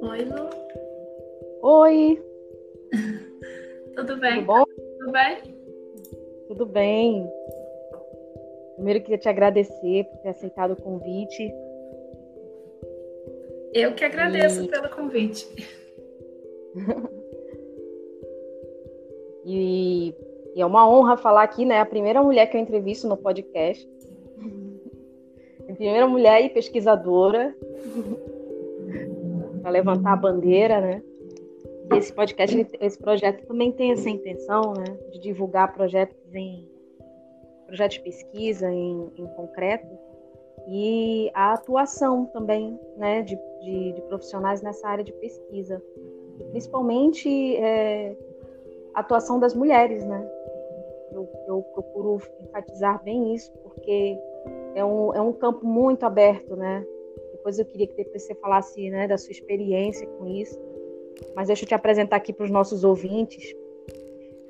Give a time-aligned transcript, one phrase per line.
[0.00, 0.48] Oi, Lu.
[1.62, 2.22] Oi.
[3.96, 4.34] Tudo bem?
[4.34, 4.64] Tudo bom?
[4.64, 5.38] Tudo bem?
[6.46, 7.28] Tudo bem.
[8.76, 11.52] Primeiro queria te agradecer por ter aceitado o convite.
[13.74, 14.68] Eu que agradeço e...
[14.68, 15.48] pelo convite.
[19.44, 20.14] e,
[20.54, 21.80] e, é uma honra falar aqui, né?
[21.80, 23.97] A primeira mulher que eu entrevisto no podcast.
[25.78, 27.54] Primeira mulher e pesquisadora
[29.62, 31.02] para levantar a bandeira, né?
[31.92, 34.98] E esse podcast, esse projeto também tem essa intenção, né?
[35.12, 36.68] De divulgar projetos em
[37.66, 39.86] projetos de pesquisa em, em concreto
[40.66, 43.22] e a atuação também, né?
[43.22, 45.80] De, de, de profissionais nessa área de pesquisa,
[46.50, 48.16] principalmente é,
[48.94, 50.28] a atuação das mulheres, né?
[51.12, 54.18] Eu, eu procuro enfatizar bem isso porque
[54.78, 56.86] é um, é um campo muito aberto, né?
[57.32, 60.58] Depois eu queria que você falasse né, da sua experiência com isso.
[61.34, 63.54] Mas deixa eu te apresentar aqui para os nossos ouvintes.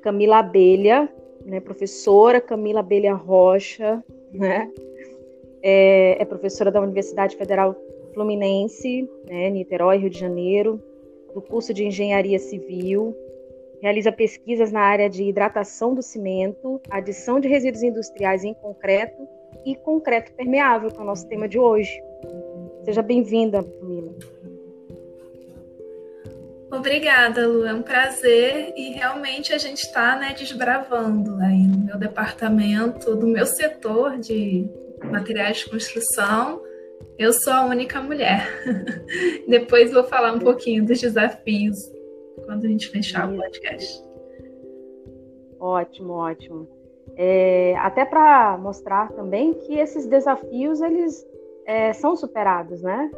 [0.01, 1.11] Camila Abelha,
[1.43, 4.71] né, professora Camila Abelha Rocha, né?
[5.61, 7.75] É, é, professora da Universidade Federal
[8.13, 10.81] Fluminense, né, Niterói, Rio de Janeiro,
[11.33, 13.15] do curso de Engenharia Civil.
[13.81, 19.27] Realiza pesquisas na área de hidratação do cimento, adição de resíduos industriais em concreto
[19.65, 22.01] e concreto permeável, que é o nosso tema de hoje.
[22.85, 24.13] Seja bem-vinda, Camila.
[26.71, 27.65] Obrigada, Lu.
[27.65, 33.27] É um prazer e realmente a gente está né, desbravando aí no meu departamento, do
[33.27, 34.69] meu setor de
[35.03, 36.61] materiais de construção.
[37.17, 38.47] Eu sou a única mulher.
[39.47, 41.75] Depois vou falar um pouquinho dos desafios
[42.45, 44.01] quando a gente fechar o podcast.
[45.59, 46.78] Ótimo, ótimo.
[47.15, 51.25] É, até para mostrar também que esses desafios eles
[51.65, 53.11] é, são superados, né?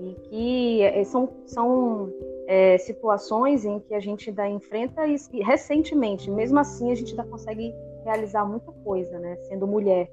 [0.00, 2.12] E que é, são, são
[2.46, 7.10] é, situações em que a gente ainda enfrenta e, e, recentemente, mesmo assim, a gente
[7.10, 7.74] ainda consegue
[8.04, 9.36] realizar muita coisa, né?
[9.42, 10.08] Sendo mulher.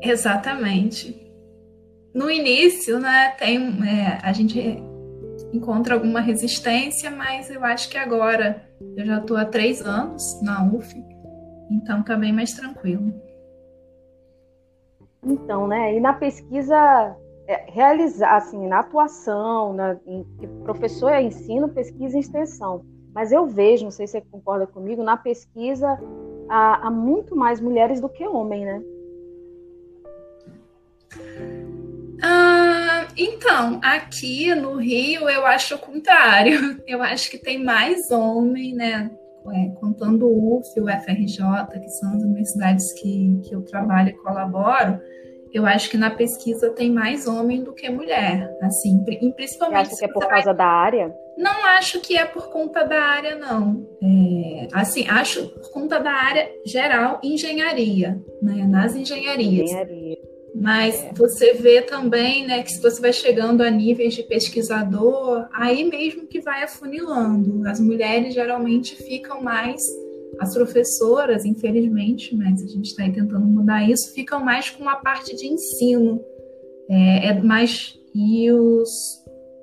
[0.00, 1.32] Exatamente.
[2.14, 4.82] No início, né, tem, é, a gente
[5.52, 8.62] encontra alguma resistência, mas eu acho que agora
[8.96, 10.94] eu já estou há três anos na UF,
[11.70, 13.12] então está bem mais tranquilo.
[15.24, 15.94] Então, né?
[15.94, 20.24] E na pesquisa é, realizar, assim, na atuação, na, em,
[20.64, 22.84] professor é ensino, pesquisa e extensão.
[23.14, 25.98] Mas eu vejo, não sei se você concorda comigo, na pesquisa
[26.48, 28.82] há, há muito mais mulheres do que homens, né?
[32.22, 36.80] Ah, então, aqui no Rio eu acho o contrário.
[36.86, 39.10] Eu acho que tem mais homem, né?
[39.54, 44.12] É, contando o UF, o FRJ, que são as universidades que, que eu trabalho e
[44.12, 45.00] colaboro,
[45.52, 49.88] eu acho que na pesquisa tem mais homem do que mulher, assim, principalmente.
[49.88, 51.14] Você acha que é por causa da área?
[51.36, 53.86] Não acho que é por conta da área, não.
[54.02, 58.66] É, assim, acho por conta da área geral, engenharia, né?
[58.66, 59.70] Nas engenharias.
[59.70, 60.31] Engenharia.
[60.54, 61.12] Mas é.
[61.14, 66.26] você vê também, né, que se você vai chegando a níveis de pesquisador, aí mesmo
[66.26, 67.66] que vai afunilando.
[67.66, 69.80] As mulheres geralmente ficam mais
[70.38, 75.34] as professoras, infelizmente, mas a gente está tentando mudar isso, ficam mais com a parte
[75.36, 76.22] de ensino.
[76.88, 78.90] É, é mais e os,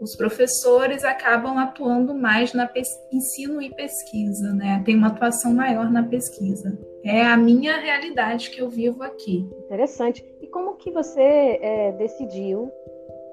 [0.01, 2.69] os professores acabam atuando mais na
[3.11, 4.81] ensino e pesquisa, né?
[4.85, 6.77] Tem uma atuação maior na pesquisa.
[7.03, 9.47] É a minha realidade que eu vivo aqui.
[9.66, 10.25] Interessante.
[10.52, 11.22] Como que você
[11.62, 12.72] é, decidiu,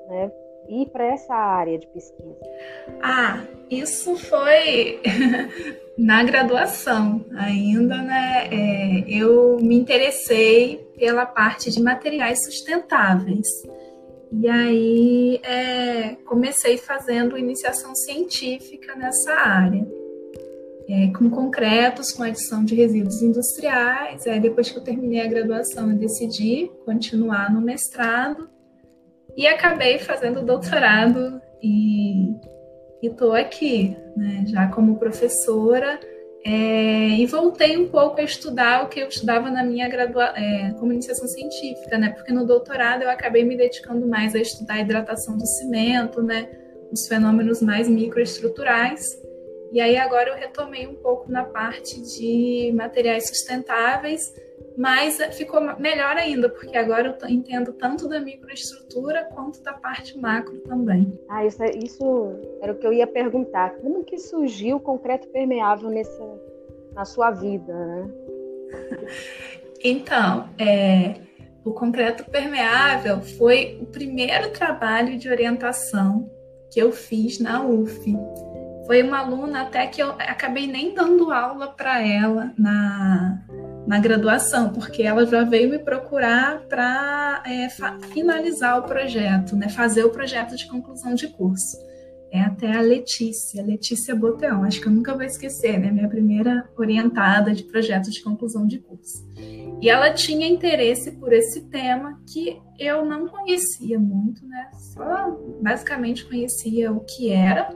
[0.09, 0.31] né,
[0.69, 2.39] ir para essa área de pesquisa?
[3.03, 5.01] Ah, isso foi
[5.97, 8.49] na graduação ainda, né?
[8.51, 13.47] É, eu me interessei pela parte de materiais sustentáveis.
[14.33, 19.87] E aí é, comecei fazendo iniciação científica nessa área.
[20.89, 24.23] É, com concretos, com adição de resíduos industriais.
[24.41, 28.49] Depois que eu terminei a graduação, eu decidi continuar no mestrado
[29.37, 32.35] e acabei fazendo doutorado e
[33.03, 35.99] estou aqui, né, já como professora.
[36.45, 40.71] É, e voltei um pouco a estudar o que eu estudava na minha gradua é,
[40.79, 42.11] como iniciação científica, né?
[42.11, 46.49] Porque no doutorado eu acabei me dedicando mais a estudar a hidratação do cimento, né?
[46.93, 49.01] Os fenômenos mais microestruturais.
[49.77, 54.35] E aí agora eu retomei um pouco na parte de materiais sustentáveis,
[54.75, 60.61] mas ficou melhor ainda, porque agora eu entendo tanto da microestrutura quanto da parte macro
[60.61, 61.21] também.
[61.29, 63.75] Ah, isso, é, isso era o que eu ia perguntar.
[63.75, 66.25] Como que surgiu o concreto permeável nessa,
[66.95, 68.11] na sua vida, né?
[69.85, 71.17] Então, é,
[71.63, 76.29] o concreto permeável foi o primeiro trabalho de orientação
[76.73, 78.17] que eu fiz na UF.
[78.87, 83.43] Foi uma aluna até que eu acabei nem dando aula para ela na,
[83.87, 87.69] na graduação, porque ela já veio me procurar para é,
[88.13, 91.77] finalizar o projeto, né, fazer o projeto de conclusão de curso.
[92.31, 96.69] É até a Letícia, Letícia Boteão, acho que eu nunca vou esquecer, né, minha primeira
[96.77, 99.25] orientada de projeto de conclusão de curso.
[99.81, 104.71] E ela tinha interesse por esse tema que eu não conhecia muito, né?
[104.73, 107.69] Só basicamente conhecia o que era.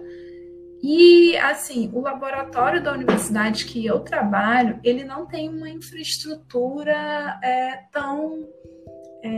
[0.83, 7.81] E assim, o laboratório da universidade que eu trabalho, ele não tem uma infraestrutura é,
[7.93, 8.49] tão
[9.23, 9.29] é,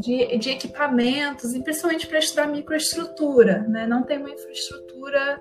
[0.00, 3.86] de, de, equipamentos, principalmente para estudar microestrutura, né?
[3.86, 5.40] Não tem uma infraestrutura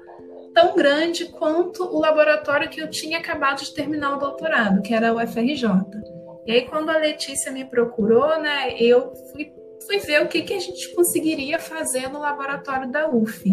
[0.54, 5.14] tão grande quanto o laboratório que eu tinha acabado de terminar o doutorado, que era
[5.14, 5.68] o FRJ.
[6.46, 9.52] E aí, quando a Letícia me procurou, né, eu fui,
[9.86, 13.44] fui ver o que, que a gente conseguiria fazer no laboratório da UF.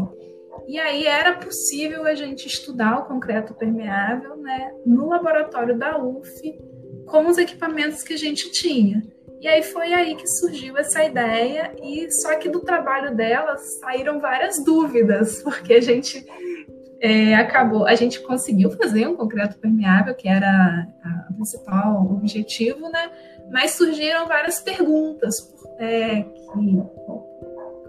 [0.67, 6.59] E aí era possível a gente estudar o concreto permeável né, no laboratório da UF
[7.07, 9.03] com os equipamentos que a gente tinha.
[9.41, 14.21] E aí foi aí que surgiu essa ideia, e só que do trabalho dela saíram
[14.21, 16.27] várias dúvidas, porque a gente
[17.01, 20.89] é, acabou, a gente conseguiu fazer um concreto permeável, que era
[21.31, 23.11] o principal objetivo, né?
[23.51, 25.37] Mas surgiram várias perguntas,
[25.79, 26.83] é, que,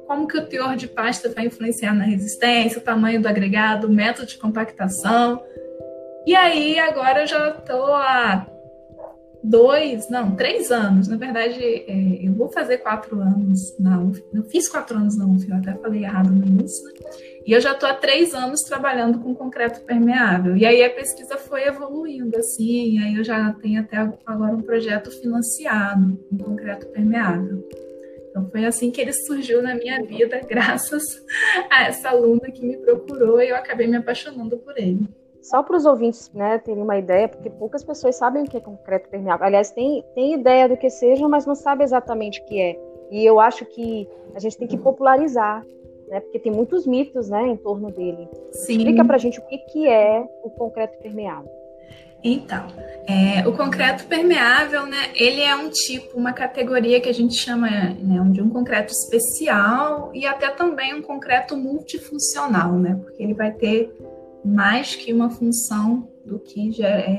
[0.10, 3.92] como que o teor de pasta vai influenciar na resistência, o tamanho do agregado, o
[3.92, 5.40] método de compactação.
[6.26, 8.48] E aí agora eu já estou há
[9.44, 11.08] dois, não, três anos.
[11.08, 14.24] Na verdade, é, eu vou fazer quatro anos na UF.
[14.34, 16.94] Eu fiz quatro anos na UF, eu até falei errado no início, né?
[17.46, 20.58] E eu já estou há três anos trabalhando com concreto permeável.
[20.58, 24.62] E aí a pesquisa foi evoluindo, assim, e aí eu já tenho até agora um
[24.62, 27.64] projeto financiado em concreto permeável.
[28.40, 31.04] Então foi assim que ele surgiu na minha vida, graças
[31.70, 35.08] a essa aluna que me procurou e eu acabei me apaixonando por ele.
[35.42, 38.62] Só para os ouvintes né, terem uma ideia, porque poucas pessoas sabem o que é
[38.62, 39.46] concreto permeável.
[39.46, 42.80] Aliás, tem, tem ideia do que seja, mas não sabe exatamente o que é.
[43.10, 45.64] E eu acho que a gente tem que popularizar
[46.10, 46.20] né?
[46.20, 48.28] Porque tem muitos mitos, né, em torno dele.
[48.52, 48.78] Sim.
[48.78, 51.52] Explica para a gente o que, que é o concreto permeável.
[52.24, 52.68] Então,
[53.08, 57.70] é, o concreto permeável, né, ele é um tipo, uma categoria que a gente chama
[57.70, 63.52] né, de um concreto especial e até também um concreto multifuncional, né, porque ele vai
[63.52, 63.90] ter
[64.44, 67.14] mais que uma função do que já é,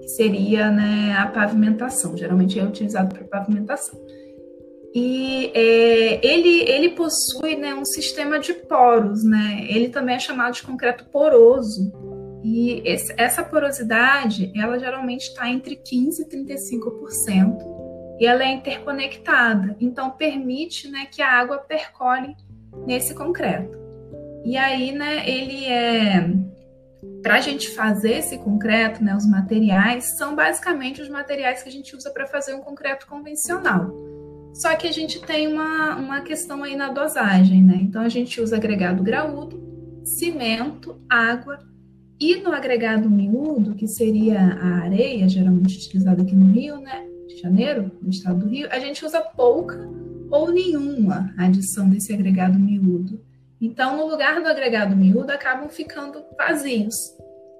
[0.00, 2.16] que seria né, a pavimentação.
[2.16, 4.00] Geralmente é utilizado para pavimentação.
[4.94, 9.66] E é, ele, ele possui né, um sistema de poros, né?
[9.68, 11.92] Ele também é chamado de concreto poroso.
[12.42, 17.76] E esse, essa porosidade, ela geralmente está entre 15% e 35%.
[18.18, 22.34] E ela é interconectada, então permite né, que a água percole
[22.86, 23.76] nesse concreto.
[24.44, 26.30] E aí, né, ele é.
[27.22, 31.72] Para a gente fazer esse concreto, né, os materiais são basicamente os materiais que a
[31.72, 33.92] gente usa para fazer um concreto convencional.
[34.54, 37.78] Só que a gente tem uma, uma questão aí na dosagem, né?
[37.82, 39.60] Então a gente usa agregado graúdo,
[40.04, 41.58] cimento, água
[42.18, 47.06] e no agregado miúdo, que seria a areia, geralmente utilizada aqui no Rio, né?
[47.28, 49.78] De Janeiro, no estado do Rio, a gente usa pouca
[50.30, 53.20] ou nenhuma adição desse agregado miúdo.
[53.60, 56.94] Então, no lugar do agregado miúdo, acabam ficando vazios.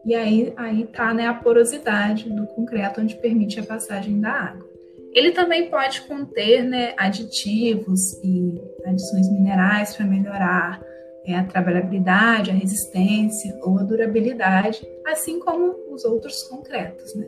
[0.04, 4.66] E aí, aí tá né, a porosidade do concreto, onde permite a passagem da água.
[5.12, 10.80] Ele também pode conter né, aditivos e adições minerais para melhorar
[11.26, 17.14] é, a trabalhabilidade, a resistência ou a durabilidade, assim como os outros concretos.
[17.14, 17.26] Né?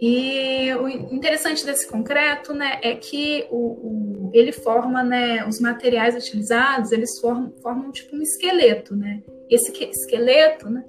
[0.00, 6.14] E o interessante desse concreto né, é que o, o, ele forma né, os materiais
[6.14, 8.94] utilizados, eles formam, formam tipo um esqueleto.
[8.94, 9.22] Né?
[9.50, 10.84] Esse esqueleto né,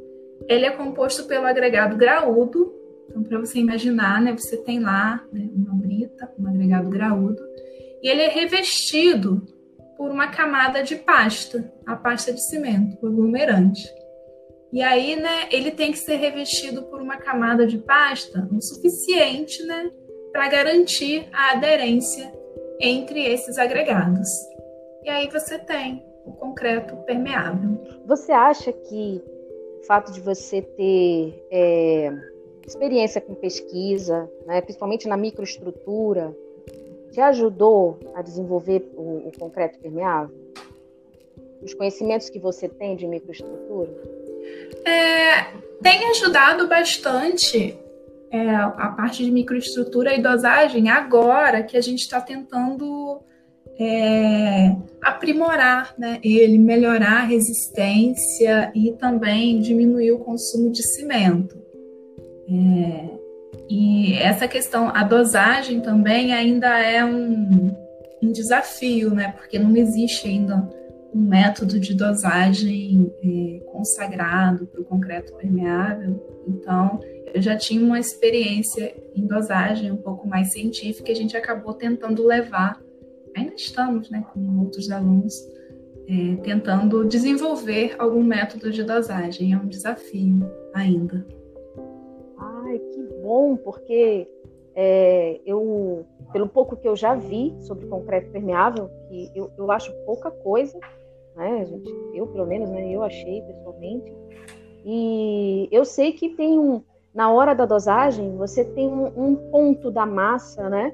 [0.48, 2.74] ele é composto pelo agregado graúdo,
[3.10, 7.42] então, para você imaginar, né, você tem lá né, uma brita, um agregado graúdo,
[8.04, 9.42] e ele é revestido
[9.98, 13.88] por uma camada de pasta, a pasta de cimento, o aglomerante.
[14.72, 19.64] E aí, né, ele tem que ser revestido por uma camada de pasta o suficiente,
[19.64, 19.90] né,
[20.32, 22.34] para garantir a aderência
[22.80, 24.28] entre esses agregados.
[25.04, 27.82] E aí você tem o concreto permeável.
[28.06, 29.24] Você acha que
[29.80, 32.12] o fato de você ter é
[32.66, 36.36] experiência com pesquisa, né, principalmente na microestrutura,
[37.16, 40.36] te ajudou a desenvolver o, o concreto permeável?
[41.64, 43.90] Os conhecimentos que você tem de microestrutura?
[44.84, 45.46] É,
[45.82, 47.80] tem ajudado bastante
[48.30, 53.22] é, a parte de microestrutura e dosagem agora que a gente está tentando
[53.80, 61.58] é, aprimorar né, ele, melhorar a resistência e também diminuir o consumo de cimento.
[62.50, 63.25] É,
[63.70, 67.76] e essa questão, a dosagem também ainda é um,
[68.22, 69.32] um desafio, né?
[69.32, 70.70] Porque não existe ainda
[71.14, 76.22] um método de dosagem é, consagrado para o concreto permeável.
[76.48, 77.00] Então,
[77.34, 81.74] eu já tinha uma experiência em dosagem um pouco mais científica e a gente acabou
[81.74, 82.80] tentando levar,
[83.36, 85.34] ainda estamos, né, com outros alunos,
[86.08, 89.54] é, tentando desenvolver algum método de dosagem.
[89.54, 91.26] É um desafio ainda.
[93.26, 94.28] Bom, porque
[94.76, 99.92] é, eu, pelo pouco que eu já vi sobre concreto permeável, que eu, eu acho
[100.06, 100.80] pouca coisa,
[101.36, 101.92] né, gente?
[102.14, 104.14] Eu, pelo menos, né, eu achei pessoalmente.
[104.86, 106.84] E eu sei que tem um,
[107.16, 110.94] na hora da dosagem, você tem um, um ponto da massa, né?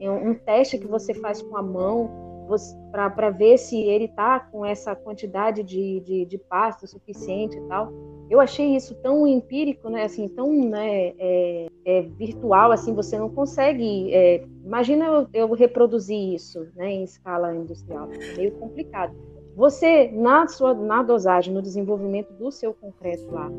[0.00, 2.46] Um, um teste que você faz com a mão
[2.92, 7.92] para ver se ele está com essa quantidade de, de, de pasta suficiente e tal.
[8.32, 10.04] Eu achei isso tão empírico, né?
[10.04, 14.10] Assim, tão né, é, é, virtual, assim, você não consegue.
[14.10, 19.14] É, imagina eu, eu, reproduzir isso, né, em escala industrial, é meio complicado.
[19.54, 23.50] Você na sua na dosagem, no desenvolvimento do seu concreto lá,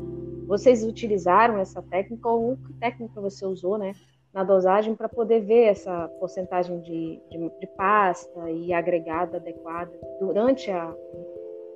[0.48, 3.92] vocês utilizaram essa técnica ou que técnica você usou, né?
[4.32, 10.72] na dosagem para poder ver essa porcentagem de, de, de, pasta e agregada adequada durante
[10.72, 10.92] a,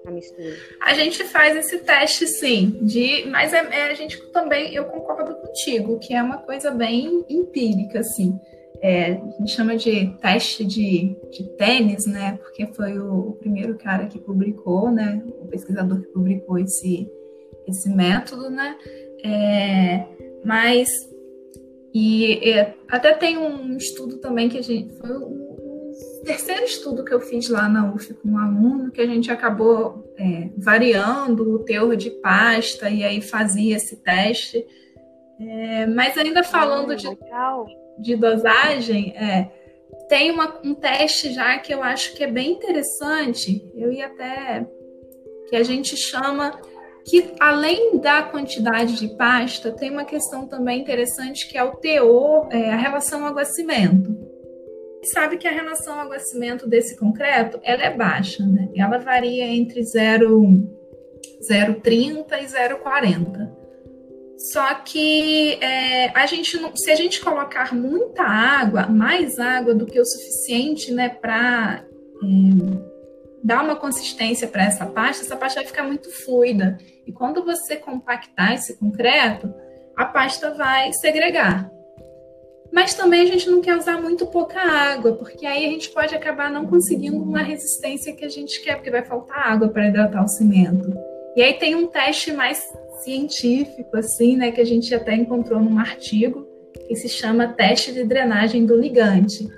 [0.06, 0.54] a mistura.
[0.80, 5.34] A gente faz esse teste sim, de, mas é, é, a gente também, eu concordo
[5.36, 8.38] contigo, que é uma coisa bem empírica, assim.
[8.80, 12.38] É, a gente chama de teste de, de tênis, né?
[12.40, 15.22] Porque foi o, o primeiro cara que publicou, né?
[15.40, 17.08] O pesquisador que publicou esse,
[17.66, 18.76] esse método, né?
[19.24, 20.06] É,
[20.44, 20.88] mas
[21.92, 22.40] e
[22.88, 24.94] até tem um estudo também que a gente.
[24.98, 25.47] Foi o,
[26.24, 30.12] terceiro estudo que eu fiz lá na UF com um aluno, que a gente acabou
[30.18, 34.64] é, variando o teor de pasta e aí fazia esse teste.
[35.40, 37.08] É, mas ainda falando de,
[37.98, 39.50] de dosagem, é,
[40.08, 43.64] tem uma, um teste já que eu acho que é bem interessante.
[43.74, 44.66] Eu ia até.
[45.48, 46.58] que a gente chama
[47.04, 52.48] que além da quantidade de pasta, tem uma questão também interessante que é o teor,
[52.50, 54.27] é, a relação água-cimento.
[55.04, 58.68] Sabe que a relação água-cimento desse concreto ela é baixa, né?
[58.74, 60.66] Ela varia entre 0,30
[62.42, 63.58] e 0,40.
[64.38, 69.84] Só que é, a gente não, se a gente colocar muita água, mais água do
[69.84, 71.84] que o suficiente, né, para
[72.22, 72.28] é,
[73.42, 76.78] dar uma consistência para essa pasta, essa pasta vai ficar muito fluida.
[77.04, 79.52] E quando você compactar esse concreto,
[79.96, 81.68] a pasta vai segregar.
[82.72, 86.14] Mas também a gente não quer usar muito pouca água, porque aí a gente pode
[86.14, 90.24] acabar não conseguindo uma resistência que a gente quer, porque vai faltar água para hidratar
[90.24, 90.92] o cimento.
[91.34, 92.62] E aí tem um teste mais
[93.02, 96.46] científico, assim, né, que a gente até encontrou num artigo,
[96.86, 99.48] que se chama teste de drenagem do ligante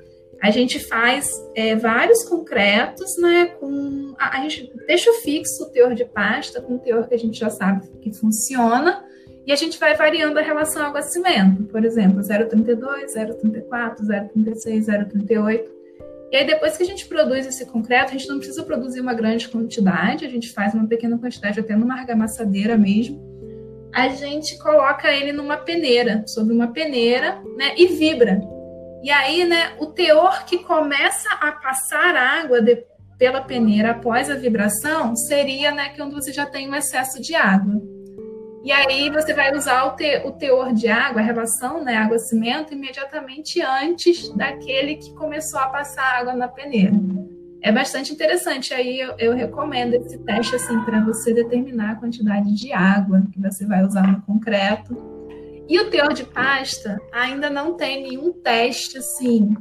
[0.40, 3.46] a gente faz é, vários concretos, né?
[3.60, 7.18] Com a, a, gente deixa fixo o teor de pasta com o teor que a
[7.18, 9.04] gente já sabe que funciona
[9.50, 15.64] e a gente vai variando a relação água-cimento, por exemplo, 0,32, 0,34, 0,36, 0,38.
[16.30, 19.12] E aí, depois que a gente produz esse concreto, a gente não precisa produzir uma
[19.12, 23.20] grande quantidade, a gente faz uma pequena quantidade até numa argamassadeira mesmo.
[23.92, 28.40] A gente coloca ele numa peneira, sobre uma peneira, né, e vibra.
[29.02, 32.84] E aí, né, o teor que começa a passar água de,
[33.18, 37.34] pela peneira após a vibração seria, né, que onde você já tem um excesso de
[37.34, 37.99] água.
[38.62, 42.74] E aí você vai usar o, te, o teor de água, a relação, né, água-cimento,
[42.74, 46.92] imediatamente antes daquele que começou a passar água na peneira.
[47.62, 48.74] É bastante interessante.
[48.74, 53.40] Aí eu, eu recomendo esse teste assim para você determinar a quantidade de água que
[53.40, 54.96] você vai usar no concreto
[55.68, 59.56] e o teor de pasta ainda não tem nenhum teste assim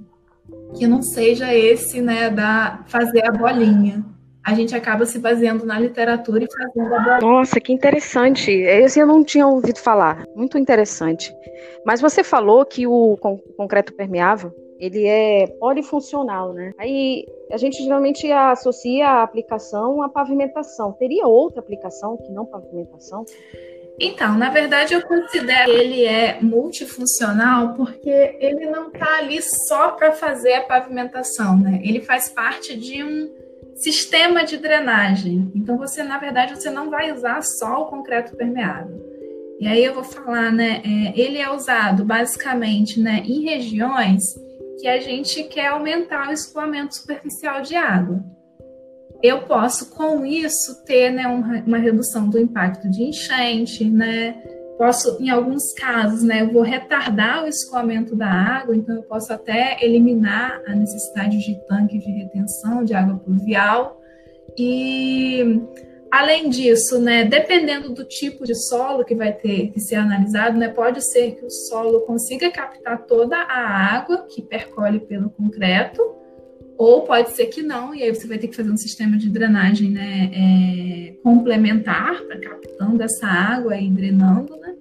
[0.75, 4.03] que não seja esse, né, da fazer a bolinha.
[4.43, 7.19] A gente acaba se baseando na literatura e fazendo a.
[7.19, 8.51] Nossa, que interessante.
[8.51, 10.25] Esse eu não tinha ouvido falar.
[10.35, 11.33] Muito interessante.
[11.85, 13.17] Mas você falou que o
[13.57, 16.73] concreto permeável, ele é polifuncional, né?
[16.79, 20.93] Aí a gente geralmente associa a aplicação à pavimentação.
[20.93, 23.25] Teria outra aplicação que não pavimentação?
[23.99, 29.89] Então, na verdade, eu considero que ele é multifuncional porque ele não está ali só
[29.91, 31.81] para fazer a pavimentação, né?
[31.83, 33.29] Ele faz parte de um
[33.79, 35.51] sistema de drenagem.
[35.55, 39.09] Então, você, na verdade, você não vai usar só o concreto permeável.
[39.59, 40.81] E aí eu vou falar, né?
[40.85, 44.23] É, ele é usado basicamente né, em regiões
[44.79, 48.23] que a gente quer aumentar o escoamento superficial de água.
[49.21, 54.41] Eu posso, com isso, ter né, uma, uma redução do impacto de enchente, né?
[54.79, 59.33] Posso, em alguns casos, né, eu vou retardar o escoamento da água, então eu posso
[59.33, 64.01] até eliminar a necessidade de tanque de retenção de água pluvial.
[64.57, 65.61] E
[66.11, 70.67] Além disso, né, dependendo do tipo de solo que vai ter que ser analisado, né,
[70.67, 76.01] pode ser que o solo consiga captar toda a água que percolhe pelo concreto,
[76.79, 79.29] ou pode ser que não, e aí você vai ter que fazer um sistema de
[79.29, 84.55] drenagem né, é, complementar para captando essa água e drenando.
[84.55, 84.75] Né?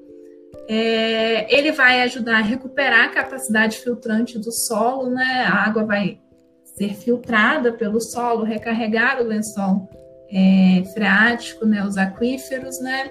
[0.69, 5.45] É, ele vai ajudar a recuperar a capacidade filtrante do solo, né?
[5.45, 6.21] a água vai
[6.63, 9.91] ser filtrada pelo solo, recarregar o lençol
[10.31, 13.11] é, freático, né, os aquíferos, né?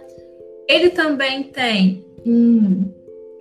[0.69, 2.89] Ele também tem hum,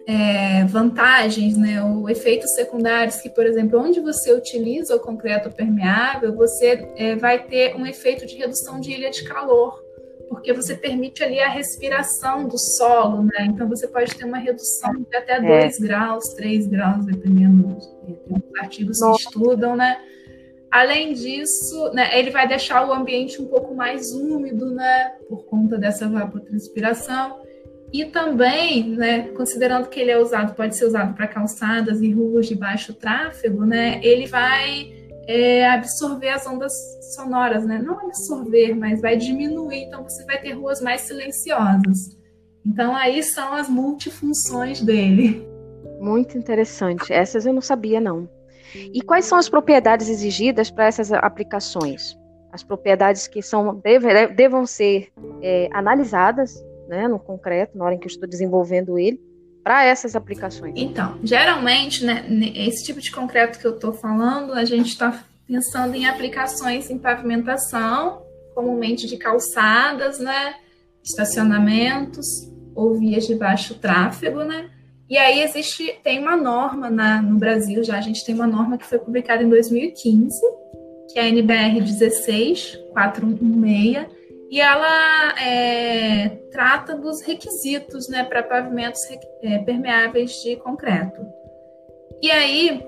[0.06, 6.34] é, vantagens, né, ou efeitos secundários que, por exemplo, onde você utiliza o concreto permeável,
[6.34, 9.82] você é, vai ter um efeito de redução de ilha de calor,
[10.28, 13.46] porque você permite ali a respiração do solo, né?
[13.46, 15.86] Então você pode ter uma redução de até 2 é.
[15.86, 19.18] graus, 3 graus, dependendo, tem artigos Nossa.
[19.18, 19.98] que estudam, né?
[20.70, 25.78] Além disso, né, ele vai deixar o ambiente um pouco mais úmido, né, por conta
[25.78, 27.40] dessa evapotranspiração.
[27.96, 32.46] E também, né, considerando que ele é usado, pode ser usado para calçadas e ruas
[32.46, 34.92] de baixo tráfego, né, ele vai
[35.26, 36.74] é, absorver as ondas
[37.14, 37.78] sonoras, né?
[37.78, 39.84] Não absorver, mas vai diminuir.
[39.84, 42.18] Então você vai ter ruas mais silenciosas.
[42.66, 45.48] Então aí são as multifunções dele.
[45.98, 47.10] Muito interessante.
[47.10, 48.28] Essas eu não sabia não.
[48.74, 52.14] E quais são as propriedades exigidas para essas aplicações?
[52.52, 55.08] As propriedades que são, deve, devam ser
[55.40, 59.20] é, analisadas né, no concreto, na hora em que eu estou desenvolvendo ele,
[59.62, 60.74] para essas aplicações?
[60.76, 62.24] Então, geralmente, né,
[62.54, 66.98] esse tipo de concreto que eu estou falando, a gente está pensando em aplicações em
[66.98, 68.22] pavimentação,
[68.54, 70.54] comumente de calçadas, né,
[71.02, 72.26] estacionamentos
[72.75, 74.70] ou vias de baixo tráfego, né?
[75.08, 78.76] E aí existe, tem uma norma na, no Brasil já, a gente tem uma norma
[78.76, 80.36] que foi publicada em 2015,
[81.12, 84.06] que é a NBR 16416,
[84.50, 89.02] e ela é, trata dos requisitos né, para pavimentos
[89.42, 91.21] é, permeáveis de concreto.
[92.23, 92.82] E aí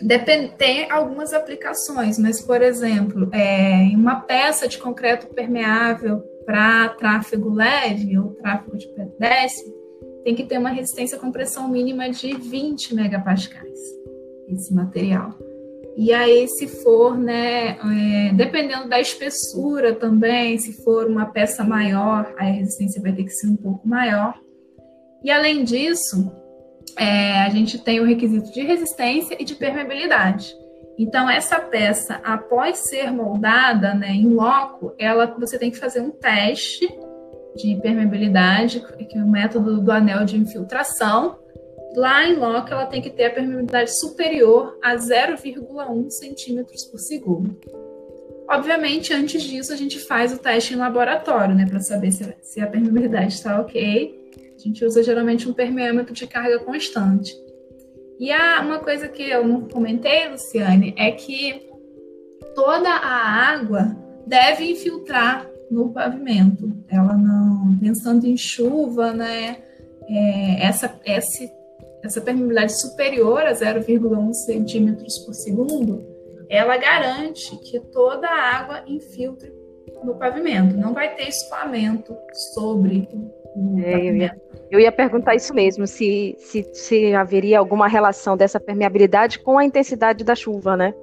[0.00, 7.52] depend, tem algumas aplicações, mas, por exemplo, é, uma peça de concreto permeável para tráfego
[7.52, 9.74] leve ou tráfego de pedestre,
[10.22, 13.80] tem que ter uma resistência com pressão mínima de 20 megapascais,
[14.48, 15.36] esse material.
[15.96, 22.34] E aí, se for, né, é, dependendo da espessura também, se for uma peça maior,
[22.38, 24.34] a resistência vai ter que ser um pouco maior.
[25.22, 26.32] E além disso,
[26.98, 30.54] é, a gente tem o requisito de resistência e de permeabilidade.
[30.98, 36.10] Então, essa peça, após ser moldada né, em loco, ela, você tem que fazer um
[36.10, 36.86] teste
[37.56, 41.38] de permeabilidade, que é o método do anel de infiltração.
[41.94, 47.58] Lá em loco, ela tem que ter a permeabilidade superior a 0,1 centímetros por segundo.
[48.48, 52.60] Obviamente, antes disso, a gente faz o teste em laboratório, né, para saber se, se
[52.60, 54.20] a permeabilidade está ok.
[54.54, 57.32] A gente usa geralmente um permeâmetro de carga constante.
[58.18, 61.68] E há uma coisa que eu não comentei, Luciane, é que
[62.54, 66.70] toda a água deve infiltrar no pavimento.
[66.88, 69.56] Ela não, pensando em chuva, né?
[70.08, 71.44] É, essa, essa,
[72.02, 76.04] essa permeabilidade superior a 0,1 centímetros por segundo,
[76.48, 79.52] ela garante que toda a água infiltre
[80.04, 80.76] no pavimento.
[80.76, 82.14] Não vai ter escoamento
[82.54, 83.08] sobre
[83.54, 84.02] o é, pavimento.
[84.02, 89.38] Eu ia, eu ia, perguntar isso mesmo, se, se, se haveria alguma relação dessa permeabilidade
[89.38, 90.94] com a intensidade da chuva, né?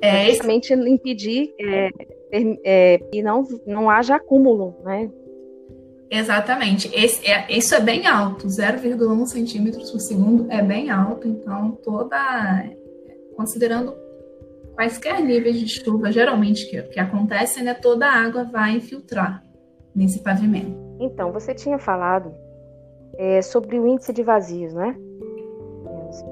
[0.00, 1.90] É, justamente impedir é,
[2.64, 5.10] é, e não, não haja acúmulo, né?
[6.10, 6.90] Exatamente.
[6.94, 12.16] Esse, é, isso é bem alto, 0,1 centímetros por segundo é bem alto, então toda.
[13.36, 13.94] Considerando
[14.74, 19.42] quaisquer níveis de chuva, geralmente que, que acontecem, né, toda a água vai infiltrar
[19.94, 20.76] nesse pavimento.
[21.00, 22.34] Então, você tinha falado
[23.16, 24.96] é, sobre o índice de vazios, né?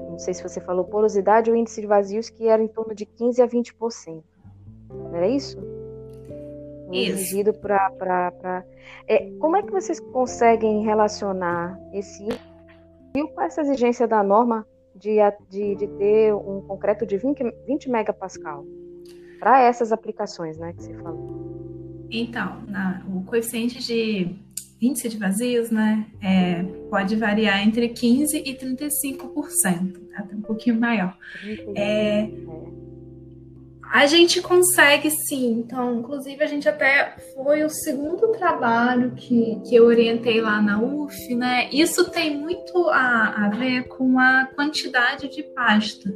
[0.09, 3.05] Não sei se você falou porosidade ou índice de vazios, que era em torno de
[3.05, 4.23] 15 a 20%.
[4.89, 5.57] Não era isso?
[6.91, 8.63] Exigido para.
[9.07, 12.27] É, como é que vocês conseguem relacionar esse
[13.33, 15.17] com essa exigência da norma de,
[15.49, 18.65] de, de ter um concreto de 20, 20 megapascal
[19.39, 22.07] para essas aplicações né, que você falou?
[22.09, 24.35] Então, na, o coeficiente de
[24.81, 31.17] índice de vazios, né, é, pode variar entre 15% e 35%, até um pouquinho maior.
[31.75, 32.29] É,
[33.91, 39.75] a gente consegue sim, então, inclusive a gente até foi o segundo trabalho que, que
[39.75, 41.69] eu orientei lá na UF, né?
[41.71, 46.13] Isso tem muito a, a ver com a quantidade de pasta.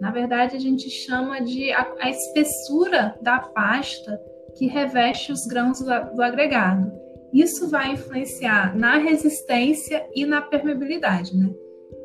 [0.00, 4.20] Na verdade, a gente chama de a, a espessura da pasta
[4.56, 6.90] que reveste os grãos do, do agregado.
[7.32, 11.50] Isso vai influenciar na resistência e na permeabilidade, né?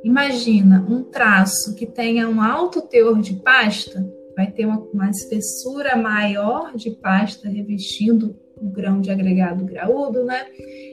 [0.04, 4.06] Imagina um traço que tenha um alto teor de pasta,
[4.38, 10.45] vai ter uma, uma espessura maior de pasta revestindo o grão de agregado graúdo, né?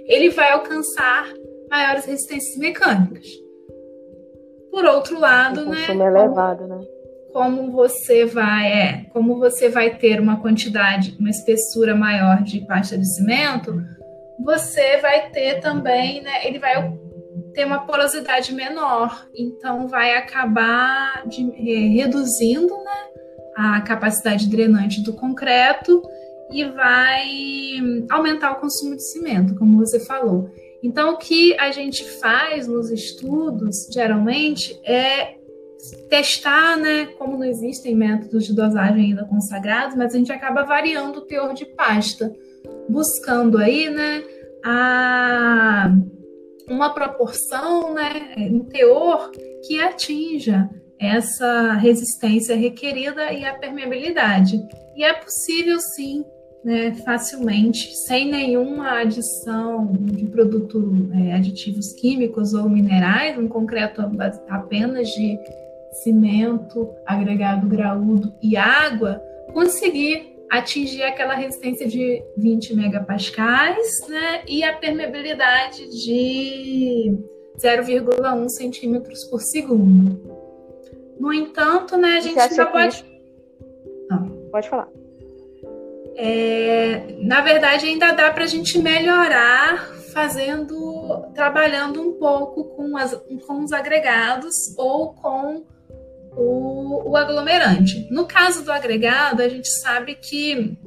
[0.06, 1.30] Ele vai alcançar
[1.70, 3.26] maiores resistências mecânicas.
[4.70, 5.86] Por outro lado, o né?
[5.86, 6.80] É elevado, né?
[7.34, 12.96] Como você vai, é, como você vai ter uma quantidade, uma espessura maior de pasta
[12.96, 13.74] de cimento,
[14.42, 16.46] você vai ter também, né?
[16.46, 16.96] Ele vai
[17.52, 21.42] ter uma porosidade menor, então vai acabar de,
[21.94, 23.13] reduzindo, né?
[23.56, 26.02] A capacidade drenante do concreto
[26.50, 27.28] e vai
[28.10, 30.50] aumentar o consumo de cimento, como você falou.
[30.82, 35.38] Então, o que a gente faz nos estudos, geralmente, é
[36.08, 37.06] testar, né?
[37.18, 41.54] Como não existem métodos de dosagem ainda consagrados, mas a gente acaba variando o teor
[41.54, 42.32] de pasta,
[42.88, 44.22] buscando aí, né?
[44.64, 45.90] A,
[46.68, 48.34] uma proporção, né?
[48.50, 49.30] Um teor
[49.66, 54.60] que atinja essa resistência requerida e a permeabilidade.
[54.96, 56.24] E é possível sim,
[56.64, 64.02] né, facilmente, sem nenhuma adição de produto, é, aditivos químicos ou minerais, um concreto
[64.48, 65.38] apenas de
[66.02, 69.20] cimento, agregado graúdo e água,
[69.52, 77.18] conseguir atingir aquela resistência de 20 megapascais né, e a permeabilidade de
[77.58, 80.33] 0,1 centímetros por segundo.
[81.18, 83.04] No entanto, né, a gente não pode.
[84.10, 84.28] Não.
[84.50, 84.88] Pode falar.
[86.16, 93.12] É, na verdade, ainda dá para a gente melhorar fazendo, trabalhando um pouco com, as,
[93.46, 95.64] com os agregados ou com
[96.36, 98.06] o, o, aglomerante.
[98.12, 100.78] No caso do agregado, a gente sabe que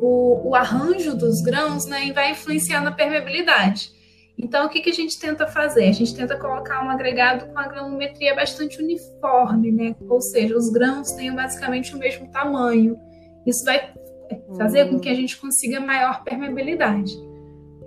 [0.00, 3.93] o, o arranjo dos grãos né, vai influenciar na permeabilidade.
[4.36, 5.88] Então, o que, que a gente tenta fazer?
[5.88, 9.94] A gente tenta colocar um agregado com a granulometria bastante uniforme, né?
[10.08, 12.96] Ou seja, os grãos tenham basicamente o mesmo tamanho.
[13.46, 13.92] Isso vai
[14.56, 17.12] fazer com que a gente consiga maior permeabilidade.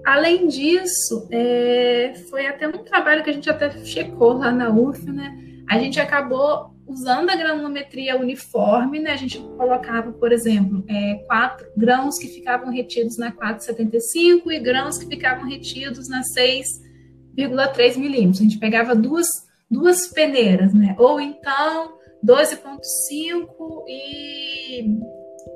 [0.06, 5.04] Além disso, é, foi até um trabalho que a gente até checou lá na UF,
[5.12, 5.38] né?
[5.70, 11.68] A gente acabou usando a granulometria uniforme, né, a gente colocava, por exemplo, é, quatro
[11.76, 18.40] grãos que ficavam retidos na 4,75 e grãos que ficavam retidos na 6,3 milímetros.
[18.40, 19.28] A gente pegava duas,
[19.70, 20.96] duas peneiras, né?
[20.98, 24.98] Ou então 12,5 e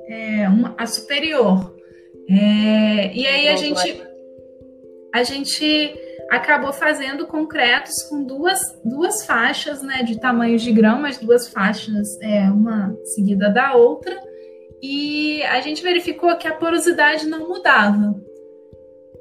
[0.08, 1.74] é, uma, a superior.
[2.28, 4.02] É, e aí a gente,
[5.14, 5.94] a gente
[6.32, 12.18] acabou fazendo concretos com duas, duas faixas né, de tamanhos de grão, mas duas faixas,
[12.22, 14.18] é, uma seguida da outra,
[14.82, 18.18] e a gente verificou que a porosidade não mudava.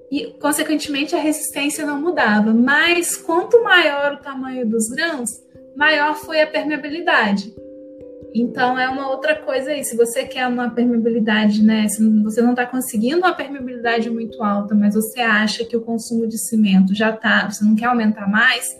[0.09, 2.53] E, consequentemente, a resistência não mudava.
[2.53, 5.29] Mas quanto maior o tamanho dos grãos,
[5.75, 7.53] maior foi a permeabilidade.
[8.33, 9.83] Então é uma outra coisa aí.
[9.83, 11.87] Se você quer uma permeabilidade, né?
[11.89, 16.27] Se você não está conseguindo uma permeabilidade muito alta, mas você acha que o consumo
[16.27, 18.79] de cimento já está, você não quer aumentar mais,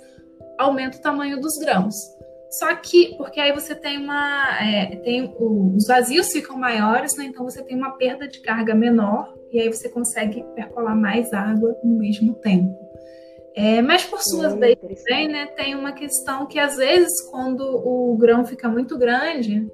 [0.58, 1.96] aumenta o tamanho dos grãos.
[2.52, 4.60] Só que, porque aí você tem uma.
[4.62, 7.26] É, tem, os vazios ficam maiores, né?
[7.26, 11.76] Então você tem uma perda de carga menor, e aí você consegue percolar mais água
[11.84, 12.81] no mesmo tempo.
[13.56, 18.16] É, mas por sua vez também, né, tem uma questão que às vezes quando o
[18.18, 19.70] grão fica muito grande,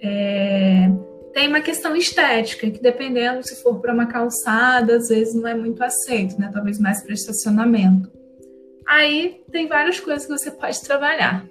[0.00, 0.88] é,
[1.32, 5.54] tem uma questão estética, que dependendo se for para uma calçada, às vezes não é
[5.54, 6.50] muito aceito, né?
[6.52, 8.10] Talvez mais para estacionamento.
[8.86, 11.46] Aí tem várias coisas que você pode trabalhar.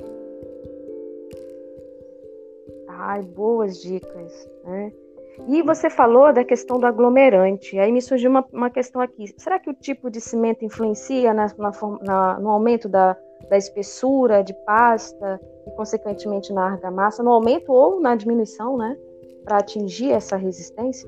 [2.88, 4.91] Ai, boas dicas, né?
[5.47, 7.77] E você falou da questão do aglomerante.
[7.77, 9.33] Aí me surgiu uma, uma questão aqui.
[9.37, 11.47] Será que o tipo de cimento influencia na,
[12.01, 13.17] na, no aumento da,
[13.49, 18.97] da espessura de pasta e, consequentemente, na argamassa, no aumento ou na diminuição, né?
[19.43, 21.07] Para atingir essa resistência?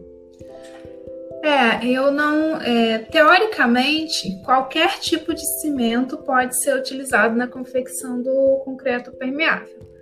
[1.43, 2.61] É, eu não.
[2.61, 9.96] É, teoricamente, qualquer tipo de cimento pode ser utilizado na confecção do concreto permeável.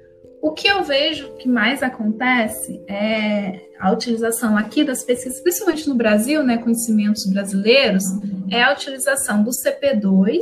[0.45, 5.95] O que eu vejo que mais acontece é a utilização aqui das pesquisas, principalmente no
[5.95, 8.03] Brasil, né, conhecimentos brasileiros,
[8.51, 10.38] é a utilização do CP2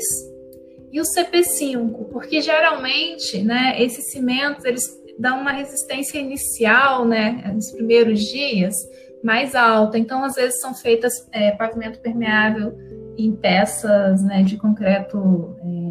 [0.92, 4.84] e o CP5, porque geralmente, né, esses cimentos eles
[5.18, 8.76] dão uma resistência inicial, né, nos primeiros dias,
[9.24, 9.98] mais alta.
[9.98, 12.78] Então, às vezes são feitas é, pavimento permeável
[13.18, 15.83] em peças né, de concreto é,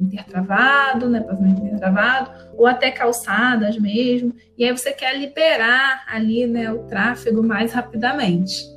[0.00, 4.34] intertravado, né, pavimento intertravado, ou até calçadas mesmo.
[4.56, 8.74] E aí você quer liberar ali né, o tráfego mais rapidamente.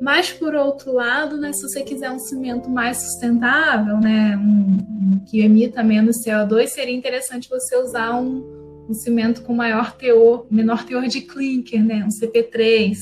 [0.00, 5.40] Mas, por outro lado, né, se você quiser um cimento mais sustentável, né, um, que
[5.40, 11.06] emita menos CO2, seria interessante você usar um, um, cimento com maior teor, menor teor
[11.06, 12.98] de clinker, né, um CP3.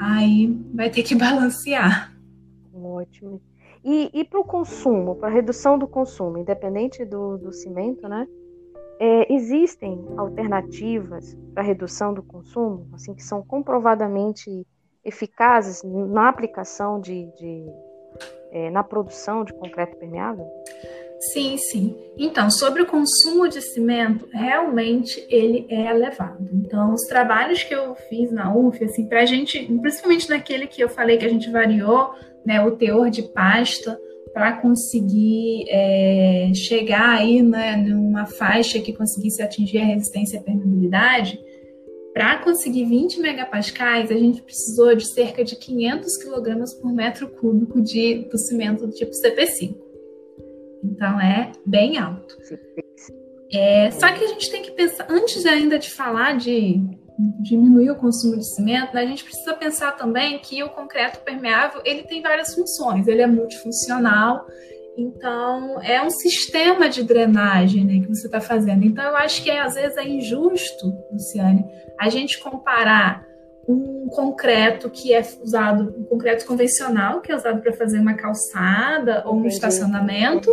[0.00, 2.12] Aí vai ter que balancear.
[2.74, 3.40] Ótimo.
[3.84, 8.26] E, e para o consumo, para a redução do consumo, independente do, do cimento, né?
[8.98, 14.66] É, existem alternativas para redução do consumo, assim, que são comprovadamente
[15.02, 17.66] eficazes na aplicação de, de
[18.52, 20.46] é, na produção de concreto permeável?
[21.32, 21.96] Sim, sim.
[22.16, 26.48] Então, sobre o consumo de cimento, realmente ele é elevado.
[26.50, 30.82] Então, os trabalhos que eu fiz na UF, assim, para a gente, principalmente naquele que
[30.82, 32.14] eu falei que a gente variou,
[32.44, 33.98] né, o teor de pasta
[34.32, 40.42] para conseguir é, chegar aí, né, numa faixa que conseguisse atingir a resistência e a
[40.42, 41.40] permeabilidade,
[42.12, 47.80] para conseguir 20 megapascais, a gente precisou de cerca de 500 quilogramas por metro cúbico
[47.80, 49.76] de, do cimento do tipo CP5.
[50.82, 52.36] Então é bem alto.
[53.52, 56.80] É, só que a gente tem que pensar, antes ainda de falar de
[57.40, 61.80] diminuir o consumo de cimento, né, a gente precisa pensar também que o concreto permeável
[61.84, 64.46] ele tem várias funções, ele é multifuncional,
[64.96, 68.84] então, é um sistema de drenagem né, que você está fazendo.
[68.84, 71.64] Então, eu acho que às vezes é injusto, Luciane,
[71.98, 73.24] a gente comparar
[73.66, 79.22] um concreto que é usado, um concreto convencional, que é usado para fazer uma calçada
[79.24, 79.54] ou um Entendi.
[79.54, 80.50] estacionamento,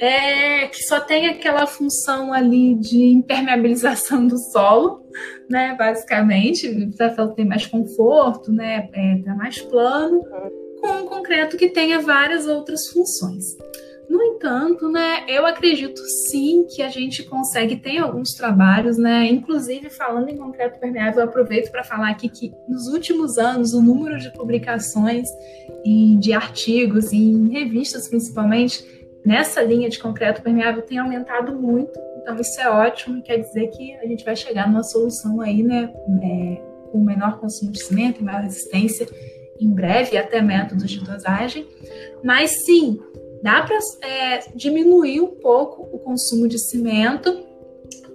[0.00, 5.04] é, que só tem aquela função ali de impermeabilização do solo,
[5.48, 10.24] né, basicamente, para ter mais conforto, né, é, tá mais plano,
[10.80, 13.56] com um concreto que tenha várias outras funções.
[14.08, 19.90] No entanto, né, eu acredito sim que a gente consegue, tem alguns trabalhos, né, inclusive
[19.90, 24.18] falando em concreto permeável, eu aproveito para falar aqui que nos últimos anos o número
[24.18, 25.28] de publicações
[25.84, 32.36] e de artigos em revistas principalmente nessa linha de concreto permeável tem aumentado muito, então
[32.36, 36.62] isso é ótimo, quer dizer que a gente vai chegar numa solução aí, né, é,
[36.90, 39.06] com menor consumo de cimento e maior resistência
[39.60, 41.66] em breve, até métodos de dosagem,
[42.22, 43.00] mas sim,
[43.42, 47.46] dá para é, diminuir um pouco o consumo de cimento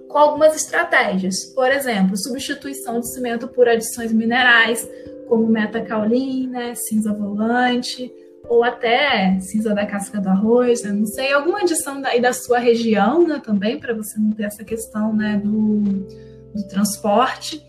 [0.08, 1.44] com algumas estratégias.
[1.54, 4.88] Por exemplo, substituição de cimento por adições minerais,
[5.28, 8.12] como metacaulina, né, cinza volante,
[8.48, 10.92] ou até cinza da casca do arroz, né?
[10.92, 14.64] não sei, alguma adição daí da sua região né, também, para você não ter essa
[14.64, 17.62] questão né, do, do transporte.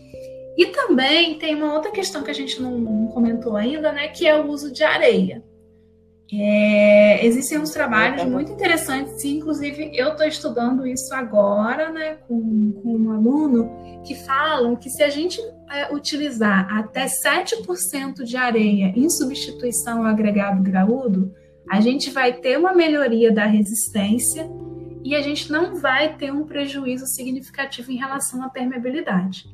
[0.56, 4.26] E também tem uma outra questão que a gente não, não comentou ainda, né, que
[4.26, 5.42] é o uso de areia.
[6.32, 12.96] É, existem uns trabalhos muito interessantes, inclusive eu estou estudando isso agora né, com, com
[12.96, 13.70] um aluno,
[14.04, 20.06] que falam que se a gente é, utilizar até 7% de areia em substituição ao
[20.06, 21.32] agregado graúdo,
[21.70, 24.48] a gente vai ter uma melhoria da resistência
[25.04, 29.46] e a gente não vai ter um prejuízo significativo em relação à permeabilidade.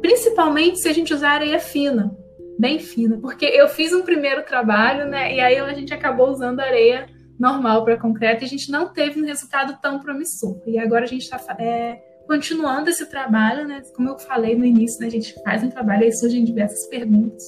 [0.00, 2.16] Principalmente se a gente usar areia fina,
[2.58, 5.34] bem fina, porque eu fiz um primeiro trabalho, né?
[5.34, 7.06] E aí a gente acabou usando areia
[7.38, 10.60] normal para concreto e a gente não teve um resultado tão promissor.
[10.66, 13.82] E agora a gente está é, continuando esse trabalho, né?
[13.94, 15.06] Como eu falei no início, né?
[15.06, 17.42] a gente faz um trabalho e surgem diversas perguntas.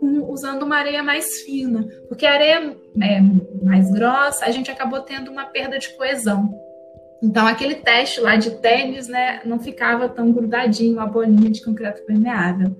[0.00, 3.20] Usando uma areia mais fina, porque a areia é,
[3.62, 6.54] mais grossa, a gente acabou tendo uma perda de coesão.
[7.22, 12.02] Então, aquele teste lá de tênis, né, não ficava tão grudadinho a bolinha de concreto
[12.06, 12.74] permeável.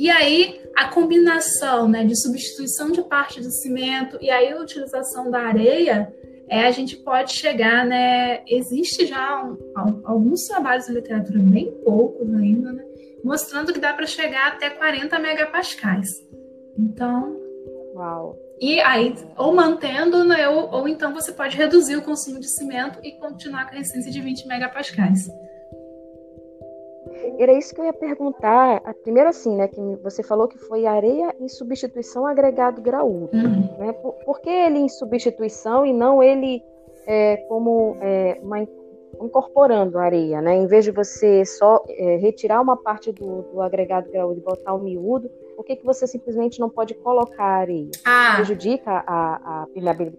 [0.00, 5.30] E aí, a combinação né, de substituição de parte do cimento e aí a utilização
[5.30, 6.10] da areia,
[6.48, 8.42] é, a gente pode chegar, né?
[8.46, 12.82] Existe já um, alguns trabalhos de literatura, bem poucos ainda, né,
[13.22, 16.08] mostrando que dá para chegar até 40 megapascais.
[16.78, 17.38] Então.
[17.94, 18.38] Uau!
[18.58, 22.98] E aí, ou mantendo, né, ou, ou então você pode reduzir o consumo de cimento
[23.02, 25.28] e continuar com a resistência de 20 megapascais.
[27.38, 28.80] Era isso que eu ia perguntar.
[29.02, 33.30] Primeiro, assim, né, que você falou que foi areia em substituição agregado graúdo.
[33.32, 33.78] Uhum.
[33.78, 33.92] Né?
[33.92, 36.62] Por, por, que ele em substituição e não ele
[37.06, 38.60] é, como é, uma,
[39.20, 40.56] incorporando areia, né?
[40.56, 44.74] Em vez de você só é, retirar uma parte do, do agregado graúdo e botar
[44.74, 47.90] o miúdo, por que, que você simplesmente não pode colocar areia?
[48.04, 48.34] Ah.
[48.36, 50.18] Prejudica a, a permeabilidade,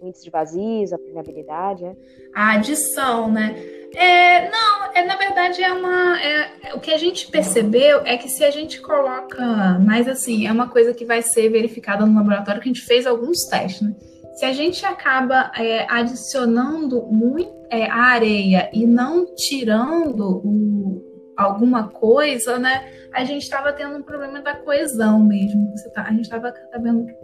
[0.00, 1.96] o índice de vazios, a permeabilidade, é?
[2.34, 3.54] A adição, né?
[3.94, 6.20] É, não, é, na verdade é uma.
[6.20, 10.46] É, é, o que a gente percebeu é que se a gente coloca, mas assim,
[10.46, 13.82] é uma coisa que vai ser verificada no laboratório, que a gente fez alguns testes,
[13.82, 13.94] né?
[14.34, 21.02] Se a gente acaba é, adicionando muito é, a areia e não tirando o,
[21.36, 22.92] alguma coisa, né?
[23.12, 25.72] A gente estava tendo um problema da coesão mesmo.
[25.94, 26.52] Tá, a gente estava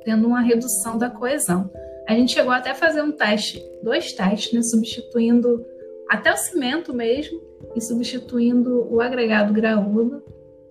[0.04, 1.70] tendo uma redução da coesão.
[2.06, 4.62] A gente chegou até a fazer um teste, dois testes, né?
[4.62, 5.64] Substituindo
[6.08, 7.40] até o cimento mesmo
[7.74, 10.22] e substituindo o agregado graúdo.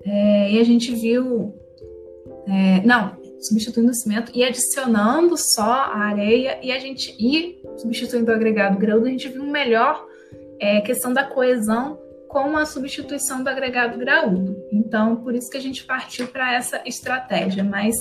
[0.06, 1.54] É, e a gente viu.
[2.48, 8.30] É, não, substituindo o cimento e adicionando só a areia e a gente ir substituindo
[8.30, 10.06] o agregado graúdo, a gente viu melhor
[10.60, 14.58] é, questão da coesão com a substituição do agregado graúdo.
[14.72, 17.64] Então, por isso que a gente partiu para essa estratégia.
[17.64, 17.96] Mas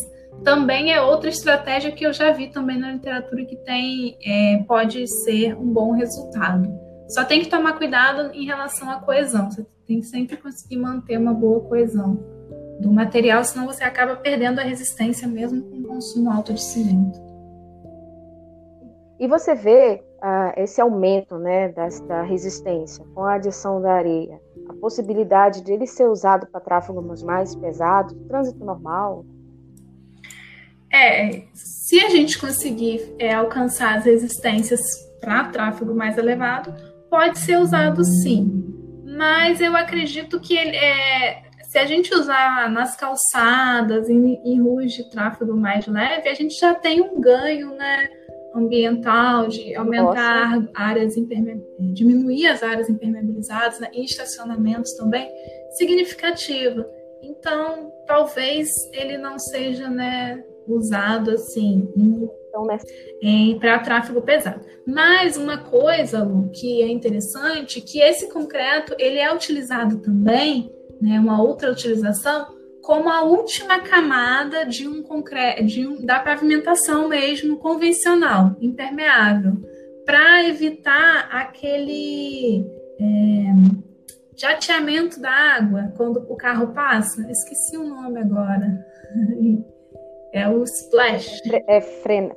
[0.44, 5.06] também é outra estratégia que eu já vi também na literatura que tem é, pode
[5.06, 6.68] ser um bom resultado.
[7.08, 9.50] Só tem que tomar cuidado em relação à coesão.
[9.50, 12.18] Você tem que sempre conseguir manter uma boa coesão
[12.80, 17.20] do material, senão você acaba perdendo a resistência mesmo com o consumo alto de cimento.
[19.20, 24.40] E você vê uh, esse aumento né, da, da, resistência com a adição da areia,
[24.68, 29.24] a possibilidade de ele ser usado para tráfegos mais pesados, trânsito normal?
[30.92, 34.80] É, se a gente conseguir é, alcançar as resistências
[35.20, 36.74] para tráfego mais elevado,
[37.08, 38.64] pode ser usado sim.
[39.04, 44.92] Mas eu acredito que ele, é, se a gente usar nas calçadas, em, em ruas
[44.92, 48.08] de tráfego mais leve, a gente já tem um ganho né,
[48.54, 50.70] ambiental de aumentar Nossa.
[50.74, 55.30] áreas impermeabilizadas, diminuir as áreas impermeabilizadas né, em estacionamentos também,
[55.72, 56.86] significativa.
[57.22, 61.88] Então, talvez ele não seja né, usado assim
[62.52, 62.78] então, né?
[63.58, 64.60] para tráfego pesado.
[64.86, 70.70] Mas uma coisa, Lu, que é interessante, que esse concreto ele é utilizado também
[71.00, 72.46] né, uma outra utilização,
[72.82, 79.54] como a última camada de um concreto, de um, da pavimentação mesmo convencional, impermeável,
[80.04, 82.66] para evitar aquele
[83.00, 83.44] é,
[84.36, 87.30] jateamento da água quando o carro passa.
[87.30, 88.84] Esqueci o nome agora.
[90.32, 91.40] É o splash.
[91.68, 91.80] É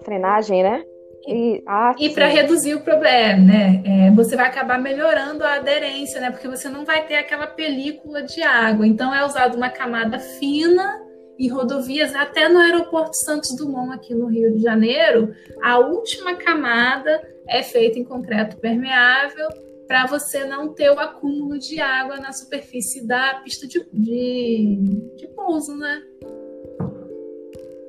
[0.03, 0.83] frenagem, né?
[1.27, 3.81] E, ah, e para reduzir o problema, né?
[3.83, 6.29] É, você vai acabar melhorando a aderência, né?
[6.29, 8.85] Porque você não vai ter aquela película de água.
[8.85, 11.01] Então é usado uma camada fina
[11.37, 17.21] em rodovias, até no aeroporto Santos Dumont, aqui no Rio de Janeiro, a última camada
[17.47, 19.49] é feita em concreto permeável
[19.87, 24.77] para você não ter o acúmulo de água na superfície da pista de, de,
[25.15, 26.01] de pouso, né?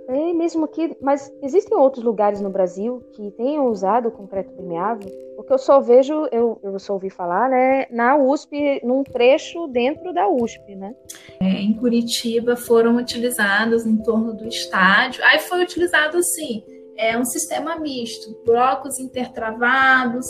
[0.09, 5.11] É mesmo aqui, mas existem outros lugares no Brasil que tenham usado concreto permeável?
[5.35, 10.13] Porque eu só vejo, eu, eu só ouvi falar, né, na USP, num trecho dentro
[10.13, 10.95] da USP, né?
[11.41, 15.25] É, em Curitiba foram utilizados em torno do estádio.
[15.25, 16.63] Aí foi utilizado assim,
[16.97, 20.27] é um sistema misto, blocos intertravados,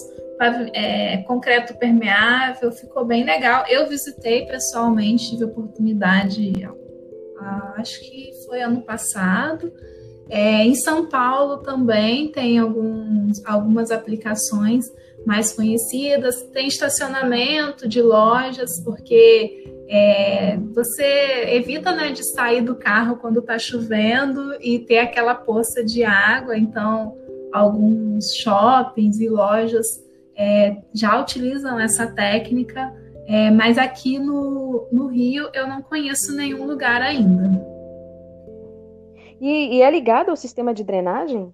[0.73, 3.65] é, concreto permeável, ficou bem legal.
[3.69, 6.53] Eu visitei pessoalmente, tive oportunidade
[7.77, 9.73] acho que foi ano passado.
[10.29, 14.85] É, em São Paulo também tem alguns, algumas aplicações
[15.25, 23.17] mais conhecidas, tem estacionamento de lojas, porque é, você evita né, de sair do carro
[23.17, 27.17] quando está chovendo e ter aquela poça de água, então
[27.53, 29.87] alguns shoppings e lojas
[30.37, 32.93] é, já utilizam essa técnica
[33.27, 37.51] é, mas aqui no, no Rio eu não conheço nenhum lugar ainda.
[39.41, 41.53] E, e, é ligado ao sistema de drenagem?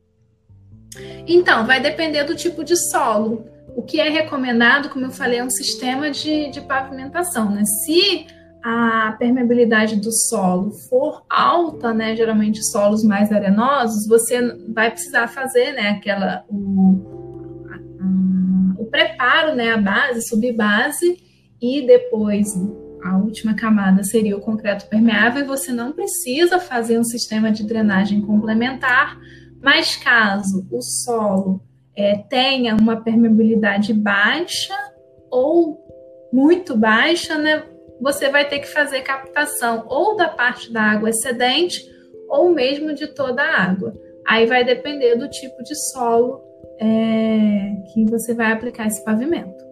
[1.26, 3.46] Então, vai depender do tipo de solo.
[3.74, 7.50] O que é recomendado, como eu falei, é um sistema de, de pavimentação.
[7.50, 7.64] Né?
[7.64, 8.26] Se
[8.62, 15.72] a permeabilidade do solo for alta, né, geralmente solos mais arenosos, você vai precisar fazer
[15.72, 21.31] né, aquela, o, a, a, o preparo, né, a base, subbase,
[21.62, 22.54] e depois
[23.04, 28.20] a última camada seria o concreto permeável, você não precisa fazer um sistema de drenagem
[28.20, 29.16] complementar,
[29.62, 31.62] mas caso o solo
[31.96, 34.74] é, tenha uma permeabilidade baixa
[35.30, 35.80] ou
[36.32, 37.64] muito baixa, né,
[38.00, 41.80] você vai ter que fazer captação ou da parte da água excedente
[42.28, 43.94] ou mesmo de toda a água.
[44.26, 46.40] Aí vai depender do tipo de solo
[46.80, 49.71] é, que você vai aplicar esse pavimento.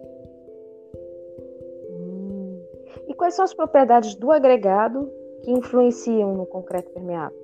[3.21, 5.07] Quais são as propriedades do agregado
[5.43, 7.37] que influenciam no concreto permeável?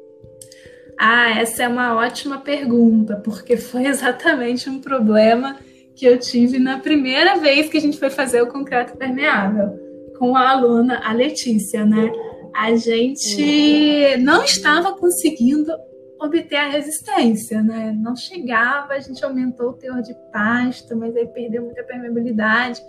[0.97, 5.55] Ah, essa é uma ótima pergunta, porque foi exatamente um problema
[5.95, 9.69] que eu tive na primeira vez que a gente foi fazer o concreto permeável
[10.17, 12.11] com a aluna, a Letícia, né?
[12.55, 15.71] A gente não estava conseguindo
[16.19, 17.95] obter a resistência, né?
[17.95, 22.81] Não chegava, a gente aumentou o teor de pasta, mas aí perdeu muita permeabilidade.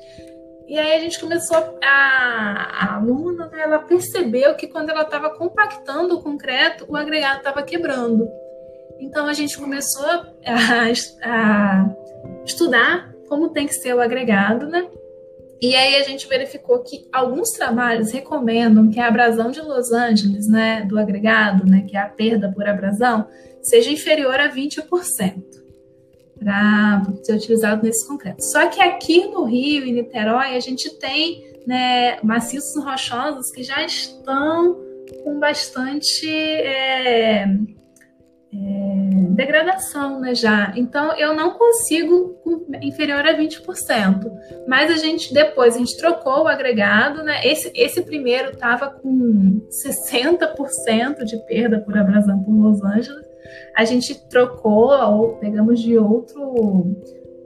[0.69, 5.31] E aí a gente começou a, a aluna, né, ela percebeu que quando ela estava
[5.31, 8.29] compactando o concreto, o agregado estava quebrando.
[9.01, 10.29] Então a gente começou a,
[11.23, 11.95] a,
[12.45, 14.87] estudar como tem que ser o agregado, né?
[15.61, 20.47] E aí a gente verificou que alguns trabalhos recomendam que a abrasão de Los Angeles,
[20.49, 23.27] né, do agregado, né, que é a perda por abrasão,
[23.63, 25.58] seja inferior a 20%
[26.39, 28.43] para ser utilizado nesse concreto.
[28.43, 33.85] Só que aqui no Rio e Niterói a gente tem né, maciços rochosos que já
[33.85, 34.77] estão
[35.23, 37.47] com bastante é, é,
[39.31, 40.73] degradação, né, já.
[40.77, 42.37] Então eu não consigo
[42.81, 44.31] inferior a 20%.
[44.67, 47.41] Mas a gente depois a gente trocou o agregado, né?
[47.45, 53.28] Esse, esse primeiro estava com 60% de perda por abrasão por Los Angeles
[53.77, 56.97] a gente trocou ou pegamos de outro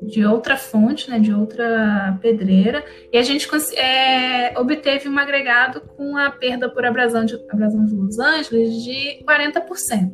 [0.05, 6.17] de outra fonte, né, de outra pedreira, e a gente é, obteve um agregado com
[6.17, 10.11] a perda por abrasão de, abrasão de Los Angeles de 40%.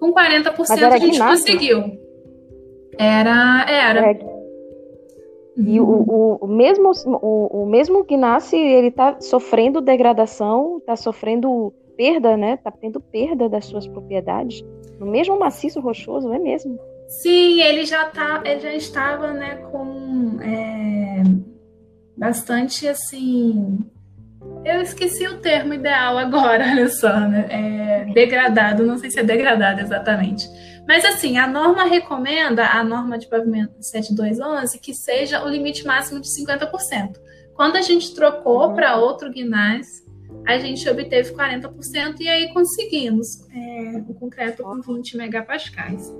[0.00, 1.98] Com 40% a gente conseguiu.
[2.98, 4.10] Era, era.
[4.10, 4.34] É.
[5.56, 11.72] E o, o, o, mesmo, o, o mesmo Gnassi, ele está sofrendo degradação, está sofrendo
[11.96, 12.54] perda, né?
[12.54, 14.64] Está tendo perda das suas propriedades.
[14.98, 16.78] No mesmo maciço rochoso, é mesmo?
[17.08, 21.22] Sim, ele já, tá, ele já estava né, com é,
[22.16, 23.78] bastante assim.
[24.64, 27.46] Eu esqueci o termo ideal agora, olha só, né?
[27.50, 30.48] É, degradado, não sei se é degradado exatamente.
[30.86, 36.20] Mas assim, a norma recomenda, a norma de pavimento 7211, que seja o limite máximo
[36.20, 37.16] de 50%.
[37.54, 38.74] Quando a gente trocou uhum.
[38.74, 40.03] para outro ginásio,
[40.46, 46.12] a gente obteve 40% e aí conseguimos é, o concreto com 20 megapascais.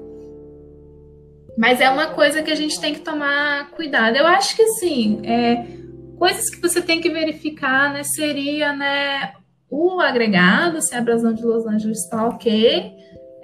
[1.57, 4.17] Mas é uma coisa que a gente tem que tomar cuidado.
[4.17, 5.67] Eu acho que sim, é,
[6.19, 9.35] coisas que você tem que verificar, né, seria, né,
[9.71, 12.93] o agregado, se a abrasão de Los Angeles está ok,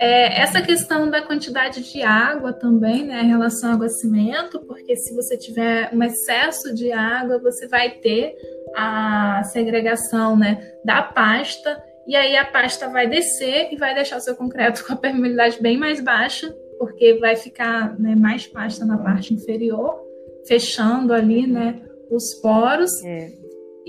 [0.01, 5.15] é, essa questão da quantidade de água também, né, em relação ao água-cimento, porque se
[5.15, 8.35] você tiver um excesso de água, você vai ter
[8.75, 14.21] a segregação né, da pasta, e aí a pasta vai descer e vai deixar o
[14.21, 18.97] seu concreto com a permeabilidade bem mais baixa, porque vai ficar né, mais pasta na
[18.97, 20.01] parte inferior,
[20.49, 21.79] fechando ali né,
[22.11, 23.05] os poros.
[23.05, 23.40] É.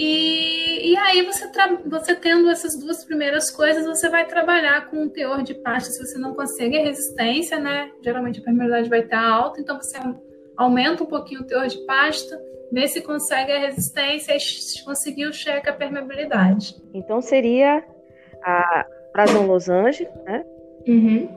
[0.04, 1.48] E, e aí você,
[1.86, 5.92] você tendo essas duas primeiras coisas, você vai trabalhar com um teor de pasta.
[5.92, 7.92] Se você não consegue a resistência, né?
[8.02, 10.00] Geralmente a permeabilidade vai estar alta, então você
[10.58, 12.42] aumenta um pouquinho o teor de pasta
[12.72, 16.82] vê se consegue a resistência e se conseguiu, checa a permeabilidade.
[16.96, 17.84] Então seria
[18.42, 20.44] a Brasão Los Angeles, né?
[20.88, 21.30] Uhum.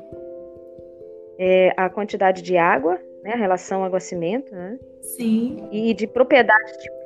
[1.39, 3.33] É, a quantidade de água, né?
[3.33, 4.79] A relação água-cimento, né?
[5.03, 5.69] Sim.
[5.71, 7.04] E de propriedade, tipo,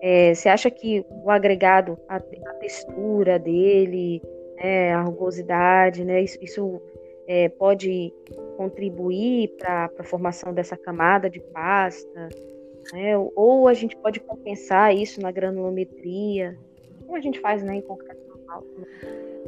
[0.00, 4.22] é, você acha que o agregado, a, a textura dele,
[4.56, 6.22] né, a rugosidade, né?
[6.22, 6.82] Isso, isso
[7.26, 8.12] é, pode
[8.56, 12.28] contribuir para a formação dessa camada de pasta,
[12.92, 13.16] né?
[13.34, 16.56] Ou a gente pode compensar isso na granulometria,
[17.04, 18.18] como a gente faz né, em concreto.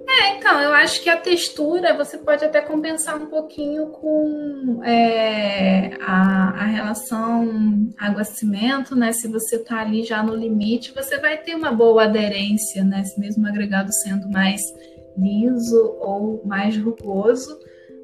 [0.08, 5.92] É, então, eu acho que a textura você pode até compensar um pouquinho com é,
[6.00, 9.12] a, a, relação água-cimento, né?
[9.12, 13.04] Se você está ali já no limite, você vai ter uma boa aderência, né?
[13.04, 14.60] Se mesmo agregado sendo mais
[15.16, 17.58] liso ou mais rugoso.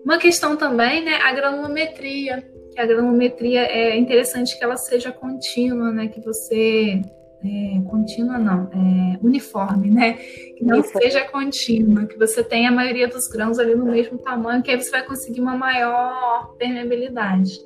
[0.05, 1.16] Uma questão também, né?
[1.22, 2.44] A granulometria
[2.76, 6.09] que a granulometria é interessante que ela seja contínua, né?
[6.09, 7.01] Que você
[7.47, 10.14] é, contínua não, é, uniforme, né?
[10.57, 10.99] Que não Isso.
[10.99, 14.80] seja contínua, que você tenha a maioria dos grãos ali no mesmo tamanho, que aí
[14.80, 17.59] você vai conseguir uma maior permeabilidade.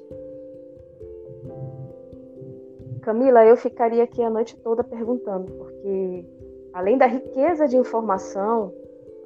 [3.02, 6.24] Camila, eu ficaria aqui a noite toda perguntando, porque
[6.72, 8.72] além da riqueza de informação,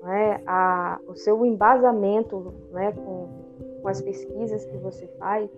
[0.03, 3.29] né, a, o seu embasamento né, com,
[3.83, 5.51] com as pesquisas que você faz,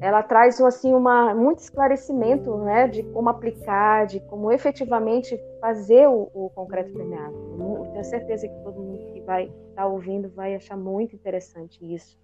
[0.00, 6.30] ela traz assim uma muito esclarecimento né, de como aplicar, de como efetivamente fazer o,
[6.34, 7.38] o concreto permeável.
[7.58, 11.78] Eu tenho certeza que todo mundo que vai estar tá ouvindo vai achar muito interessante
[11.82, 12.18] isso.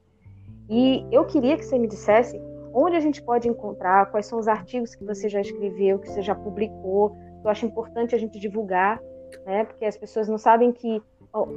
[0.68, 2.40] E eu queria que você me dissesse
[2.72, 6.22] onde a gente pode encontrar, quais são os artigos que você já escreveu, que você
[6.22, 7.16] já publicou.
[7.42, 9.01] Eu acho importante a gente divulgar,
[9.44, 9.64] né?
[9.64, 11.03] Porque as pessoas não sabem que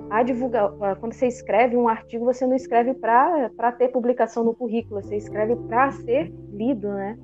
[0.10, 5.02] a divulgar, quando você escreve um artigo, você não escreve para ter publicação no currículo,
[5.02, 7.18] você escreve para ser lido, né?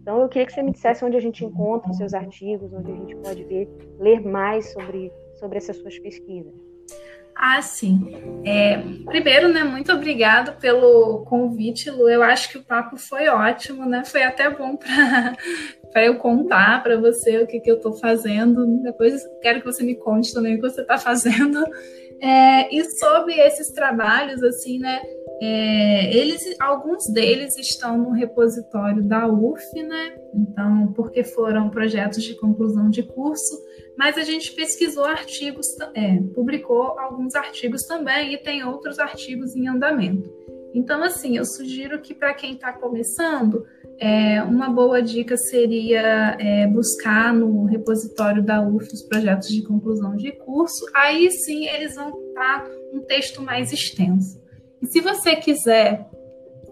[0.00, 2.92] Então eu queria que você me dissesse onde a gente encontra os seus artigos, onde
[2.92, 3.68] a gente pode ver,
[3.98, 6.54] ler mais sobre, sobre essas suas pesquisas.
[7.38, 8.00] Ah, sim.
[8.46, 12.08] É, primeiro, né, muito obrigado pelo convite, Lu.
[12.08, 14.04] Eu acho que o papo foi ótimo, né?
[14.06, 15.36] Foi até bom para
[16.06, 18.82] eu contar para você o que, que eu estou fazendo.
[18.82, 21.62] Depois quero que você me conte também o que você está fazendo.
[22.22, 25.02] É, e sobre esses trabalhos, assim, né?
[25.40, 30.16] É, eles, alguns deles estão no repositório da UF, né?
[30.34, 33.54] Então, porque foram projetos de conclusão de curso,
[33.98, 39.68] mas a gente pesquisou artigos, é, publicou alguns artigos também e tem outros artigos em
[39.68, 40.34] andamento.
[40.74, 43.64] Então, assim, eu sugiro que para quem está começando,
[43.98, 50.16] é, uma boa dica seria é, buscar no repositório da UF os projetos de conclusão
[50.16, 50.86] de curso.
[50.94, 54.45] Aí sim eles vão estar um texto mais extenso.
[54.86, 56.06] E se você quiser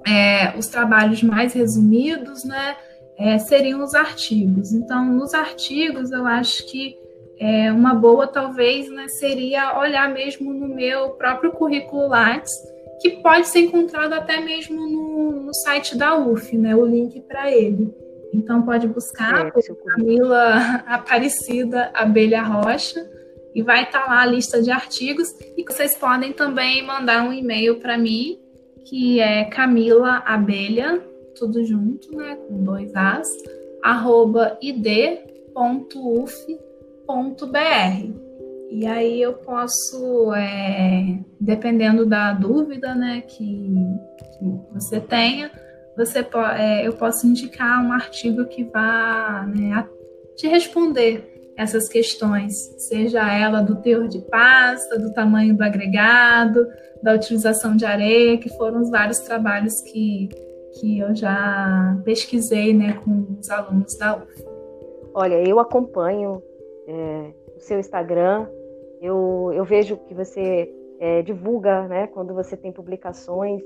[0.06, 2.76] é, os trabalhos mais resumidos, né,
[3.18, 4.72] é, seriam os artigos.
[4.72, 6.96] Então, nos artigos, eu acho que
[7.40, 12.52] é, uma boa, talvez, né, seria olhar mesmo no meu próprio currículo Lattes,
[13.00, 17.50] que pode ser encontrado até mesmo no, no site da UF, né, o link para
[17.50, 17.92] ele.
[18.32, 20.54] Então, pode buscar é, Camila
[20.86, 23.04] Aparecida Abelha Rocha,
[23.54, 27.32] e vai estar tá lá a lista de artigos e vocês podem também mandar um
[27.32, 28.38] e-mail para mim
[28.84, 31.02] que é Camila Abelha,
[31.34, 33.28] tudo junto, né, com dois as,
[33.82, 35.14] arroba id.uf.br.
[38.70, 43.72] E aí eu posso, é, dependendo da dúvida, né, que,
[44.38, 45.50] que você tenha,
[45.96, 46.26] você
[46.58, 49.86] é, eu posso indicar um artigo que vá né,
[50.36, 56.66] te responder essas questões, seja ela do teor de pasta, do tamanho do agregado,
[57.02, 60.28] da utilização de areia, que foram os vários trabalhos que,
[60.80, 64.44] que eu já pesquisei né, com os alunos da UF.
[65.14, 66.42] Olha, eu acompanho
[66.88, 68.48] é, o seu Instagram,
[69.00, 73.62] eu, eu vejo que você é, divulga né, quando você tem publicações,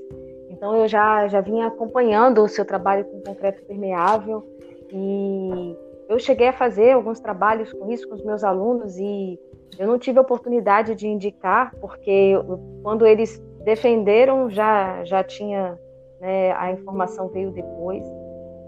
[0.49, 4.43] então eu já, já vinha acompanhando o seu trabalho com concreto permeável.
[4.91, 5.77] E
[6.09, 9.39] eu cheguei a fazer alguns trabalhos com isso com os meus alunos e
[9.77, 12.33] eu não tive a oportunidade de indicar, porque
[12.81, 15.79] quando eles defenderam já, já tinha,
[16.19, 18.03] né, a informação veio depois,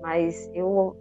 [0.04, 0.96] mas eu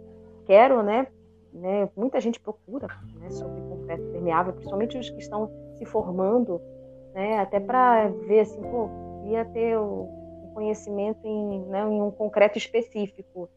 [0.47, 1.05] quero, né,
[1.53, 2.87] né muita gente procura
[3.19, 6.59] né, sobre concreto permeável, principalmente os que estão se formando,
[7.13, 8.89] né, até para ver assim, pô,
[9.21, 10.09] queria ter o
[10.55, 13.47] conhecimento em, né, em um concreto específico.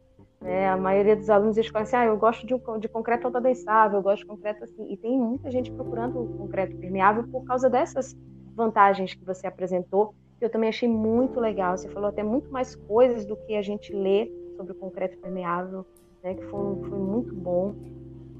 [0.45, 0.69] Né?
[0.69, 4.21] A maioria dos alunos eles assim, ah, eu gosto de, de concreto autoadensável, eu gosto
[4.21, 4.93] de concreto assim.
[4.93, 8.15] E tem muita gente procurando concreto permeável por causa dessas
[8.55, 11.77] vantagens que você apresentou, que eu também achei muito legal.
[11.77, 15.87] Você falou até muito mais coisas do que a gente lê sobre o concreto permeável,
[16.23, 16.35] né?
[16.35, 17.75] que foi, foi muito bom.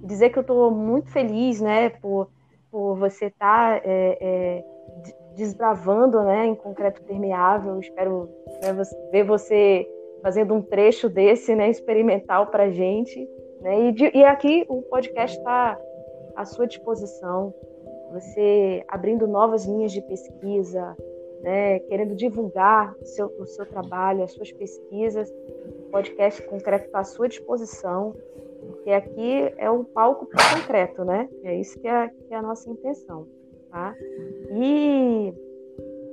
[0.03, 2.29] E dizer que eu estou muito feliz né, por,
[2.71, 4.65] por você estar tá, é, é,
[5.35, 7.81] desbravando né, em concreto permeável.
[7.81, 8.29] Espero
[8.63, 8.75] né,
[9.11, 9.89] ver você
[10.25, 13.29] fazendo um trecho desse, né, experimental para gente.
[13.61, 13.89] Né?
[13.89, 15.79] E, de, e aqui o podcast está
[16.35, 17.53] à sua disposição.
[18.15, 20.97] Você abrindo novas linhas de pesquisa,
[21.43, 27.01] né, querendo divulgar o seu, o seu trabalho, as suas pesquisas, o podcast concreto está
[27.01, 28.15] à sua disposição,
[28.67, 31.29] porque aqui é um palco para concreto, né?
[31.43, 33.27] É isso que é, que é a nossa intenção,
[33.71, 33.95] tá?
[34.57, 35.35] E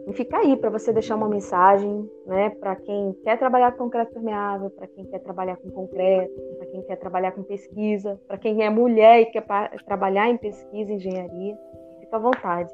[0.08, 4.14] e fica aí para você deixar uma mensagem, né, para quem quer trabalhar com concreto
[4.14, 8.64] permeável, para quem quer trabalhar com concreto, para quem quer trabalhar com pesquisa, para quem
[8.64, 9.46] é mulher e quer
[9.86, 11.56] trabalhar em pesquisa engenharia.
[12.00, 12.72] Fica à vontade.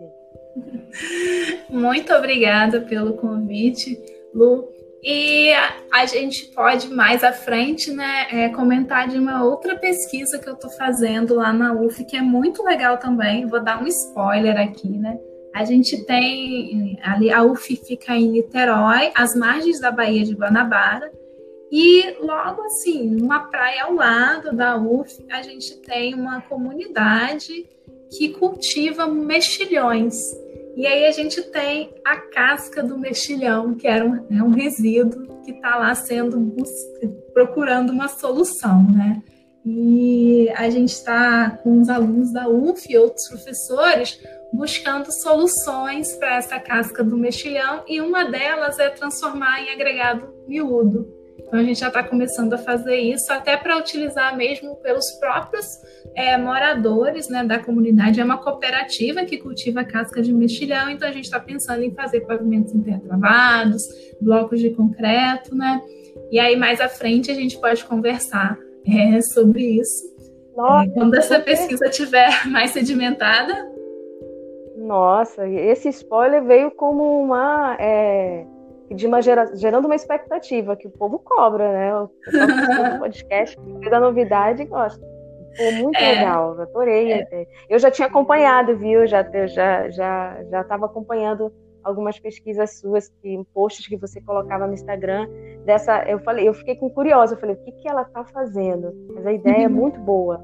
[1.69, 3.99] Muito obrigada pelo convite,
[4.33, 4.69] Lu.
[5.03, 5.51] E
[5.91, 10.53] a, gente pode mais à frente, né, é, comentar de uma outra pesquisa que eu
[10.53, 13.45] estou fazendo lá na UF, que é muito legal também.
[13.45, 15.19] Vou dar um spoiler aqui, né?
[15.57, 21.11] A gente tem ali a UF fica em Niterói, às margens da Baía de Guanabara,
[21.71, 27.65] e logo assim, numa praia ao lado da UF, a gente tem uma comunidade
[28.15, 30.13] que cultiva mexilhões.
[30.75, 35.41] E aí a gente tem a casca do mexilhão, que era um, é um resíduo
[35.43, 36.53] que está lá sendo
[37.33, 39.23] procurando uma solução, né?
[39.65, 44.19] E a gente está com os alunos da UF e outros professores
[44.53, 51.17] buscando soluções para essa casca do mexilhão e uma delas é transformar em agregado miúdo.
[51.39, 55.65] Então a gente já está começando a fazer isso, até para utilizar mesmo pelos próprios
[56.13, 58.19] é, moradores né, da comunidade.
[58.19, 62.21] É uma cooperativa que cultiva casca de mexilhão, então a gente está pensando em fazer
[62.21, 63.81] pavimentos intertravados,
[64.19, 65.81] blocos de concreto, né?
[66.29, 70.03] E aí mais à frente a gente pode conversar é, sobre isso.
[70.55, 73.76] Nossa, é, quando essa pesquisa tiver mais sedimentada.
[74.77, 77.75] Nossa, esse spoiler veio como uma.
[77.79, 78.45] É
[78.95, 81.95] de uma gera, gerando uma expectativa que o povo cobra, né?
[81.95, 82.09] O
[82.99, 83.57] podcast
[83.89, 85.05] da novidade gosta.
[85.55, 86.13] Foi muito é.
[86.13, 87.11] legal, adorei.
[87.13, 87.47] É.
[87.69, 89.05] Eu já tinha acompanhado, viu?
[89.07, 91.51] Já já já já estava acompanhando
[91.83, 95.27] algumas pesquisas suas, que, posts que você colocava no Instagram.
[95.65, 98.93] Dessa, eu falei, eu fiquei com curiosa, eu falei, o que que ela está fazendo?
[99.13, 100.39] Mas a ideia é muito boa.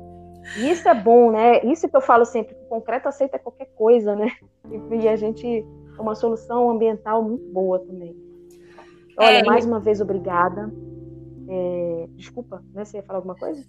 [0.58, 1.64] E isso é bom, né?
[1.66, 4.32] Isso que eu falo sempre, que o concreto aceita qualquer coisa, né?
[4.92, 5.46] E a gente
[5.98, 8.16] é uma solução ambiental muito boa também.
[9.18, 10.74] Olha, é, mais uma vez, obrigada.
[11.48, 12.84] É, desculpa, né?
[12.84, 13.64] Você ia falar alguma coisa?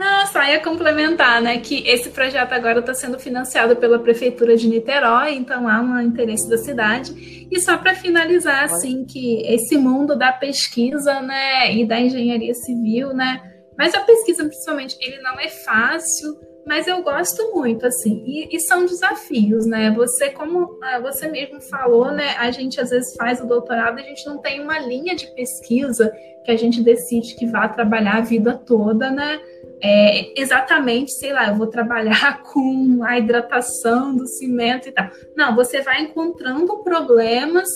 [0.00, 4.66] Não, só ia complementar, né, que esse projeto agora está sendo financiado pela Prefeitura de
[4.66, 7.46] Niterói, então há um interesse da cidade.
[7.50, 13.12] E só para finalizar, assim, que esse mundo da pesquisa, né, e da engenharia civil,
[13.12, 13.49] né,
[13.80, 18.60] mas a pesquisa, principalmente, ele não é fácil, mas eu gosto muito, assim, e, e,
[18.60, 19.90] são desafios, né?
[19.92, 22.34] Você, como ah, você mesmo falou, né?
[22.36, 25.34] A gente às vezes faz o doutorado e a gente não tem uma linha de
[25.34, 26.12] pesquisa
[26.44, 29.40] que a gente decide que vá trabalhar a vida toda, né?
[29.82, 35.08] É, exatamente, sei lá, eu vou trabalhar com a hidratação do cimento e tal.
[35.34, 37.66] Não, você vai encontrando problemas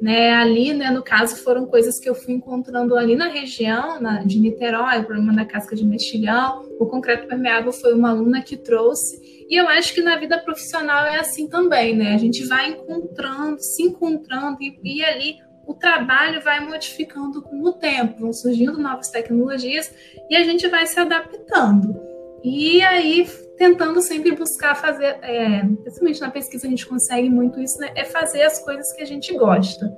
[0.00, 4.22] né, ali, né, no caso, foram coisas que eu fui encontrando ali na região na,
[4.24, 8.56] de Niterói, o problema da casca de mexilhão, o concreto permeável foi uma aluna que
[8.56, 12.70] trouxe, e eu acho que na vida profissional é assim também, né, a gente vai
[12.70, 15.36] encontrando, se encontrando, e, e ali
[15.66, 19.90] o trabalho vai modificando com o tempo, vão surgindo novas tecnologias,
[20.28, 22.13] e a gente vai se adaptando.
[22.44, 23.26] E aí
[23.56, 27.92] tentando sempre buscar fazer, é, principalmente na pesquisa a gente consegue muito isso, né?
[27.94, 29.90] É fazer as coisas que a gente gosta.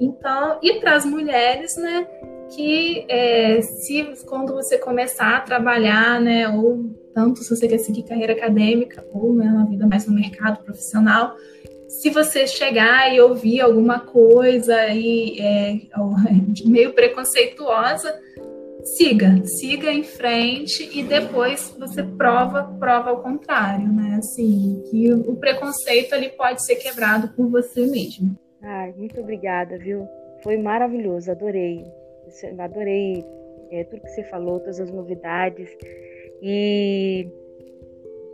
[0.00, 2.06] Então, e para as mulheres, né?
[2.56, 6.48] Que é, se quando você começar a trabalhar, né?
[6.48, 6.84] Ou
[7.14, 11.34] tanto se você quer seguir carreira acadêmica ou né, uma vida mais no mercado profissional,
[11.88, 15.80] se você chegar e ouvir alguma coisa e é,
[16.64, 18.14] meio preconceituosa,
[18.84, 24.16] siga, siga em frente e depois você prova, prova ao contrário, né?
[24.18, 28.36] Assim, que o preconceito ali pode ser quebrado por você mesmo.
[28.62, 30.06] Ai, muito obrigada, viu?
[30.42, 31.84] Foi maravilhoso, adorei.
[32.58, 33.24] Adorei
[33.70, 35.68] é, tudo que você falou, todas as novidades.
[36.42, 37.28] E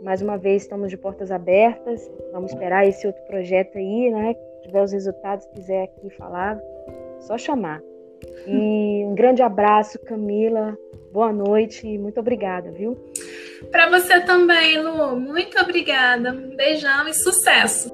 [0.01, 2.09] mais uma vez estamos de portas abertas.
[2.31, 4.33] Vamos esperar esse outro projeto aí, né?
[4.33, 6.59] Se tiver os resultados, quiser aqui falar,
[7.21, 7.81] só chamar.
[8.45, 10.77] E um grande abraço, Camila.
[11.11, 12.95] Boa noite e muito obrigada, viu?
[13.71, 15.19] Para você também, Lu.
[15.19, 16.31] Muito obrigada.
[16.31, 17.91] Um beijão e sucesso.